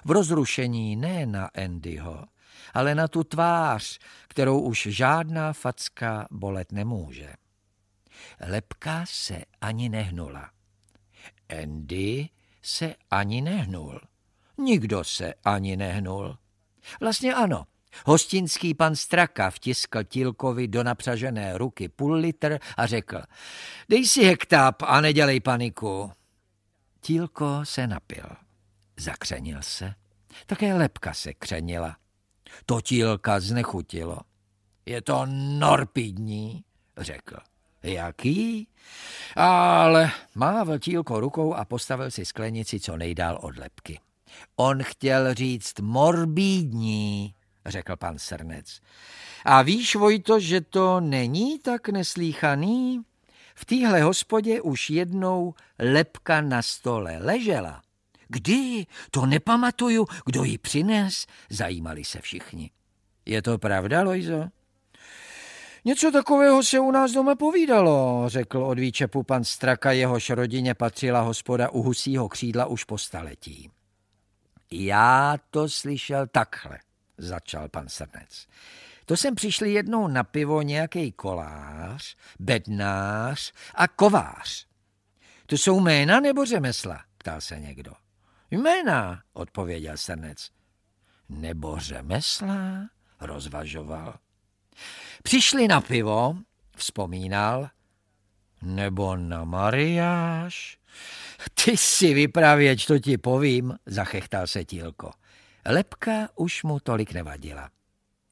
V 0.06 0.12
rozrušení 0.12 0.96
ne 0.96 1.26
na 1.26 1.50
Andyho, 1.66 2.26
ale 2.74 2.96
na 2.96 3.08
tu 3.08 3.24
tvář, 3.24 4.00
kterou 4.28 4.60
už 4.60 4.88
žádná 4.92 5.54
facka 5.54 6.28
bolet 6.32 6.72
nemůže. 6.72 7.34
Lepka 8.48 9.06
se 9.08 9.42
ani 9.62 9.90
nehnula. 9.90 10.50
Andy 11.62 12.30
se 12.62 12.96
ani 13.12 13.42
nehnul. 13.42 14.02
Nikdo 14.58 15.04
se 15.04 15.34
ani 15.44 15.78
nehnul. 15.78 16.38
Vlastně 17.00 17.34
ano. 17.34 17.66
Hostinský 18.06 18.74
pan 18.74 18.96
Straka 18.96 19.50
vtiskl 19.50 20.04
Tílkovi 20.04 20.68
do 20.68 20.84
napřažené 20.84 21.58
ruky 21.58 21.90
půl 21.90 22.14
litr 22.14 22.60
a 22.78 22.86
řekl, 22.86 23.22
dej 23.90 24.08
si 24.08 24.24
hektáb 24.24 24.76
a 24.82 25.02
nedělej 25.02 25.40
paniku. 25.40 26.12
Tílko 27.02 27.60
se 27.64 27.88
napil. 27.88 28.26
Zakřenil 28.98 29.62
se. 29.62 29.94
Také 30.46 30.74
lepka 30.74 31.14
se 31.14 31.34
křenila. 31.34 31.98
To 32.66 32.82
Tílka 32.82 33.40
znechutilo. 33.40 34.20
Je 34.86 35.02
to 35.02 35.26
norpidní, 35.60 36.64
řekl. 36.98 37.36
Jaký? 37.84 38.68
Ale 39.36 40.12
mávl 40.36 40.80
Tílko 40.80 41.20
rukou 41.20 41.54
a 41.54 41.66
postavil 41.66 42.12
si 42.12 42.26
sklenici 42.26 42.80
co 42.80 42.98
nejdál 42.98 43.40
od 43.42 43.58
lepky. 43.58 44.00
On 44.56 44.84
chtěl 44.84 45.34
říct 45.34 45.80
morbídní, 45.80 47.34
řekl 47.66 47.96
pan 47.96 48.20
Srnec. 48.20 48.80
A 49.46 49.62
víš, 49.62 49.96
Vojto, 49.96 50.40
že 50.40 50.62
to 50.62 51.00
není 51.00 51.60
tak 51.60 51.90
neslíchaný? 51.90 53.02
V 53.56 53.66
téhle 53.66 54.02
hospodě 54.02 54.62
už 54.62 54.90
jednou 54.90 55.54
lepka 55.80 56.42
na 56.42 56.62
stole 56.62 57.18
ležela. 57.18 57.82
Kdy? 58.28 58.86
To 59.12 59.26
nepamatuju. 59.26 60.06
Kdo 60.26 60.44
ji 60.44 60.58
přines? 60.58 61.26
Zajímali 61.50 62.04
se 62.04 62.22
všichni. 62.22 62.72
Je 63.26 63.42
to 63.42 63.58
pravda, 63.58 64.04
Lojzo? 64.04 64.50
Něco 65.86 66.12
takového 66.12 66.64
se 66.64 66.80
u 66.80 66.92
nás 66.92 67.12
doma 67.12 67.36
povídalo, 67.36 68.24
řekl 68.28 68.64
od 68.64 68.80
výčepu 68.80 69.24
pan 69.24 69.44
Straka, 69.44 69.92
jehož 69.92 70.30
rodině 70.30 70.74
patřila 70.74 71.22
hospoda 71.22 71.70
u 71.70 71.82
husího 71.82 72.30
křídla 72.30 72.66
už 72.66 72.84
po 72.84 72.98
staletí. 72.98 73.70
Já 74.72 75.38
to 75.50 75.70
slyšel 75.70 76.28
takhle, 76.28 76.80
začal 77.18 77.70
pan 77.70 77.90
Srnec. 77.90 78.48
To 79.06 79.18
jsem 79.18 79.36
přišli 79.36 79.74
jednou 79.74 80.08
na 80.08 80.24
pivo 80.24 80.62
nějaký 80.62 81.12
kolář, 81.12 82.16
bednář 82.40 83.54
a 83.76 83.88
kovář. 83.88 84.68
To 85.46 85.56
jsou 85.56 85.80
jména 85.80 86.20
nebo 86.20 86.46
řemesla? 86.46 87.04
ptal 87.18 87.42
se 87.42 87.60
někdo. 87.60 87.94
Jména, 88.52 89.24
odpověděl 89.34 89.98
Srnec. 89.98 90.52
Nebo 91.30 91.80
řemesla? 91.80 92.90
rozvažoval. 93.20 94.20
Přišli 95.24 95.68
na 95.68 95.82
pivo, 95.82 96.38
vzpomínal, 96.76 97.70
nebo 98.62 99.16
na 99.16 99.44
Mariáš? 99.44 100.78
Ty 101.64 101.78
si 101.78 102.14
vypravěč, 102.14 102.86
to 102.86 103.00
ti 103.00 103.18
povím, 103.18 103.76
zachechtal 103.86 104.48
se 104.48 104.66
Tílko. 104.66 105.12
Lepka 105.66 106.30
už 106.36 106.64
mu 106.64 106.80
tolik 106.80 107.14
nevadila. 107.14 107.70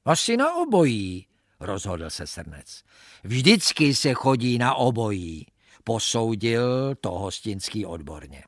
Asi 0.05 0.37
na 0.37 0.55
obojí, 0.55 1.27
rozhodl 1.59 2.09
se 2.09 2.27
srnec. 2.27 2.83
Vždycky 3.23 3.95
se 3.95 4.13
chodí 4.13 4.57
na 4.57 4.75
obojí, 4.75 5.45
posoudil 5.83 6.95
to 6.95 7.11
hostinský 7.11 7.85
odborně. 7.85 8.43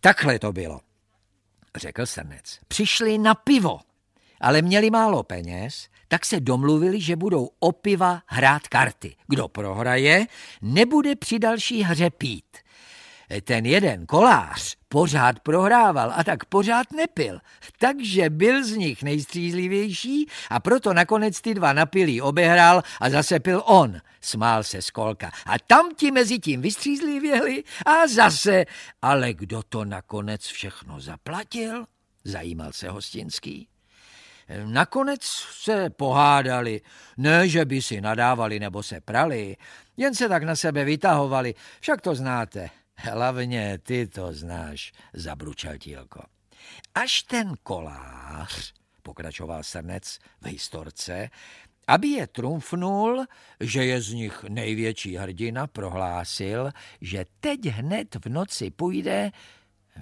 Takhle 0.00 0.38
to 0.38 0.52
bylo, 0.52 0.80
řekl 1.76 2.06
srnec. 2.06 2.58
Přišli 2.68 3.18
na 3.18 3.34
pivo, 3.34 3.80
ale 4.40 4.62
měli 4.62 4.90
málo 4.90 5.22
peněz, 5.22 5.88
tak 6.08 6.26
se 6.26 6.40
domluvili, 6.40 7.00
že 7.00 7.16
budou 7.16 7.50
o 7.58 7.72
piva 7.72 8.22
hrát 8.26 8.68
karty. 8.68 9.16
Kdo 9.26 9.48
prohraje, 9.48 10.26
nebude 10.62 11.16
při 11.16 11.38
další 11.38 11.82
hře 11.82 12.10
pít. 12.10 12.56
Ten 13.44 13.66
jeden 13.66 14.06
kolář 14.06 14.76
pořád 14.88 15.40
prohrával 15.40 16.12
a 16.16 16.24
tak 16.24 16.44
pořád 16.44 16.92
nepil, 16.92 17.38
takže 17.78 18.30
byl 18.30 18.64
z 18.64 18.70
nich 18.70 19.02
nejstřízlivější 19.02 20.26
a 20.50 20.60
proto 20.60 20.94
nakonec 20.94 21.40
ty 21.40 21.54
dva 21.54 21.72
napilí 21.72 22.22
obehrál 22.22 22.82
a 23.00 23.10
zase 23.10 23.40
pil 23.40 23.62
on, 23.66 24.00
smál 24.20 24.62
se 24.62 24.82
Skolka. 24.82 25.32
A 25.46 25.58
tam 25.66 25.94
ti 25.94 26.10
mezi 26.10 26.38
tím 26.38 26.60
vystřízlivěli 26.60 27.64
a 27.86 28.06
zase, 28.06 28.64
ale 29.02 29.34
kdo 29.34 29.62
to 29.62 29.84
nakonec 29.84 30.46
všechno 30.46 31.00
zaplatil? 31.00 31.86
Zajímal 32.24 32.72
se 32.72 32.88
Hostinský. 32.88 33.68
Nakonec 34.64 35.22
se 35.52 35.90
pohádali, 35.90 36.80
ne, 37.16 37.48
že 37.48 37.64
by 37.64 37.82
si 37.82 38.00
nadávali 38.00 38.60
nebo 38.60 38.82
se 38.82 39.00
prali, 39.00 39.56
jen 39.96 40.14
se 40.14 40.28
tak 40.28 40.42
na 40.42 40.56
sebe 40.56 40.84
vytahovali, 40.84 41.54
však 41.80 42.00
to 42.00 42.14
znáte. 42.14 42.70
Hlavně 42.98 43.78
ty 43.78 44.06
to 44.06 44.32
znáš, 44.32 44.92
zabručel 45.12 45.78
Tílko. 45.78 46.22
Až 46.94 47.22
ten 47.22 47.54
kolář, 47.62 48.74
pokračoval 49.02 49.62
srnec 49.62 50.18
v 50.40 50.46
historce, 50.46 51.30
aby 51.86 52.08
je 52.08 52.26
trumfnul, 52.26 53.24
že 53.60 53.84
je 53.84 54.00
z 54.00 54.12
nich 54.12 54.44
největší 54.48 55.16
hrdina, 55.16 55.66
prohlásil, 55.66 56.70
že 57.00 57.24
teď 57.40 57.66
hned 57.66 58.16
v 58.24 58.28
noci 58.28 58.70
půjde... 58.70 59.30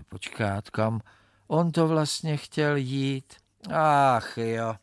Počkat, 0.08 0.70
kam 0.70 1.00
on 1.46 1.72
to 1.72 1.88
vlastně 1.88 2.36
chtěl 2.36 2.76
jít? 2.76 3.34
Ach 3.70 4.38
jo, 4.38 4.74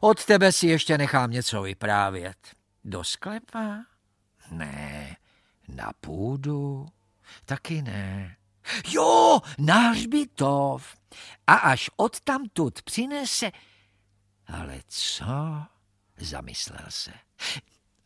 od 0.00 0.24
tebe 0.24 0.52
si 0.52 0.66
ještě 0.66 0.98
nechám 0.98 1.30
něco 1.30 1.62
vyprávět. 1.62 2.36
Do 2.84 3.04
sklepa? 3.04 3.78
Ne, 4.50 5.16
na 5.68 5.92
půdu? 6.00 6.86
Taky 7.44 7.82
ne. 7.82 8.36
Jo, 8.88 9.40
na 9.58 9.78
hřbitov. 9.78 10.96
A 11.46 11.54
až 11.54 11.90
odtamtud 11.96 12.82
přinese... 12.82 13.52
Ale 14.46 14.80
co? 14.88 15.24
Zamyslel 16.16 16.86
se. 16.88 17.12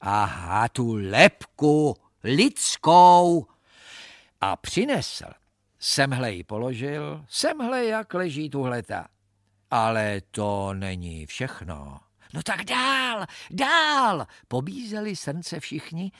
Aha, 0.00 0.68
tu 0.68 0.92
lepku, 0.92 1.96
lidskou. 2.24 3.46
A 4.40 4.56
přinesl. 4.56 5.24
Semhle 5.78 6.32
ji 6.32 6.44
položil, 6.44 7.24
semhle 7.28 7.84
jak 7.84 8.14
leží 8.14 8.50
tuhleta. 8.50 9.08
Ale 9.70 10.20
to 10.30 10.74
není 10.74 11.26
všechno. 11.26 12.00
No 12.34 12.42
tak 12.42 12.64
dál, 12.64 13.26
dál, 13.50 14.26
pobízeli 14.48 15.16
srnce 15.16 15.60
všichni, 15.60 16.12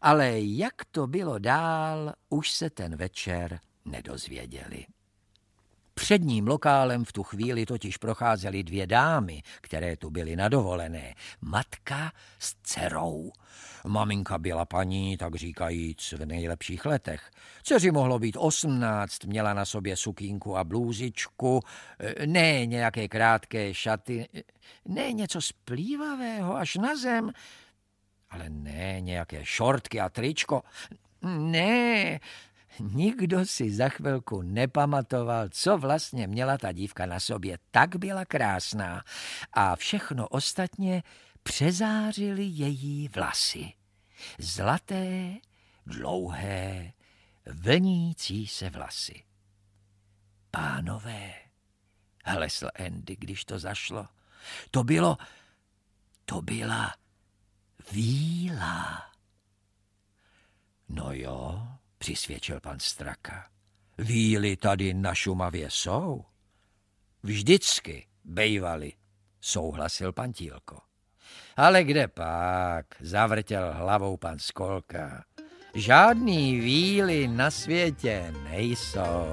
ale 0.00 0.40
jak 0.40 0.84
to 0.90 1.06
bylo 1.06 1.38
dál, 1.38 2.12
už 2.28 2.50
se 2.50 2.70
ten 2.70 2.96
večer 2.96 3.60
nedozvěděli. 3.84 4.86
Předním 5.94 6.46
lokálem 6.46 7.04
v 7.04 7.12
tu 7.12 7.22
chvíli 7.22 7.66
totiž 7.66 7.96
procházely 7.96 8.62
dvě 8.62 8.86
dámy, 8.86 9.42
které 9.60 9.96
tu 9.96 10.10
byly 10.10 10.36
nadovolené. 10.36 11.14
Matka 11.40 12.12
s 12.38 12.54
dcerou. 12.62 13.32
Maminka 13.86 14.38
byla 14.38 14.64
paní, 14.64 15.16
tak 15.16 15.34
říkajíc, 15.34 16.12
v 16.12 16.26
nejlepších 16.26 16.86
letech. 16.86 17.30
Dceři 17.62 17.90
mohlo 17.90 18.18
být 18.18 18.36
osmnáct, 18.38 19.24
měla 19.24 19.54
na 19.54 19.64
sobě 19.64 19.96
sukínku 19.96 20.56
a 20.56 20.64
blůzičku, 20.64 21.60
ne 22.26 22.66
nějaké 22.66 23.08
krátké 23.08 23.74
šaty, 23.74 24.28
ne 24.88 25.12
něco 25.12 25.40
splývavého 25.40 26.56
až 26.56 26.76
na 26.76 26.96
zem, 26.96 27.32
ale 28.30 28.50
ne 28.50 29.00
nějaké 29.00 29.44
šortky 29.44 30.00
a 30.00 30.08
tričko. 30.08 30.62
Ne, 31.38 32.20
Nikdo 32.80 33.46
si 33.46 33.74
za 33.74 33.88
chvilku 33.88 34.42
nepamatoval, 34.42 35.48
co 35.48 35.78
vlastně 35.78 36.26
měla 36.26 36.58
ta 36.58 36.72
dívka 36.72 37.06
na 37.06 37.20
sobě. 37.20 37.58
Tak 37.70 37.96
byla 37.96 38.24
krásná 38.24 39.04
a 39.52 39.76
všechno 39.76 40.28
ostatně 40.28 41.02
přezářily 41.42 42.44
její 42.44 43.08
vlasy. 43.08 43.72
Zlaté, 44.38 45.34
dlouhé, 45.86 46.92
vlnící 47.46 48.46
se 48.46 48.70
vlasy. 48.70 49.24
Pánové, 50.50 51.34
hlesl 52.24 52.68
Andy, 52.86 53.16
když 53.16 53.44
to 53.44 53.58
zašlo, 53.58 54.08
to 54.70 54.84
bylo, 54.84 55.18
to 56.24 56.42
byla 56.42 56.94
víla. 57.92 59.10
No 60.88 61.12
jo, 61.12 61.68
přisvědčil 62.02 62.60
pan 62.60 62.78
Straka. 62.78 63.46
Víly 63.98 64.56
tady 64.56 64.94
na 64.94 65.14
Šumavě 65.14 65.70
jsou. 65.70 66.24
Vždycky 67.22 68.06
bejvali, 68.24 68.92
souhlasil 69.40 70.12
pan 70.12 70.32
Tílko. 70.32 70.78
Ale 71.56 71.84
kde 71.84 72.08
pak, 72.08 72.86
zavrtěl 73.00 73.72
hlavou 73.72 74.16
pan 74.16 74.38
Skolka. 74.38 75.24
Žádný 75.74 76.60
víly 76.60 77.28
na 77.28 77.50
světě 77.50 78.34
nejsou. 78.50 79.32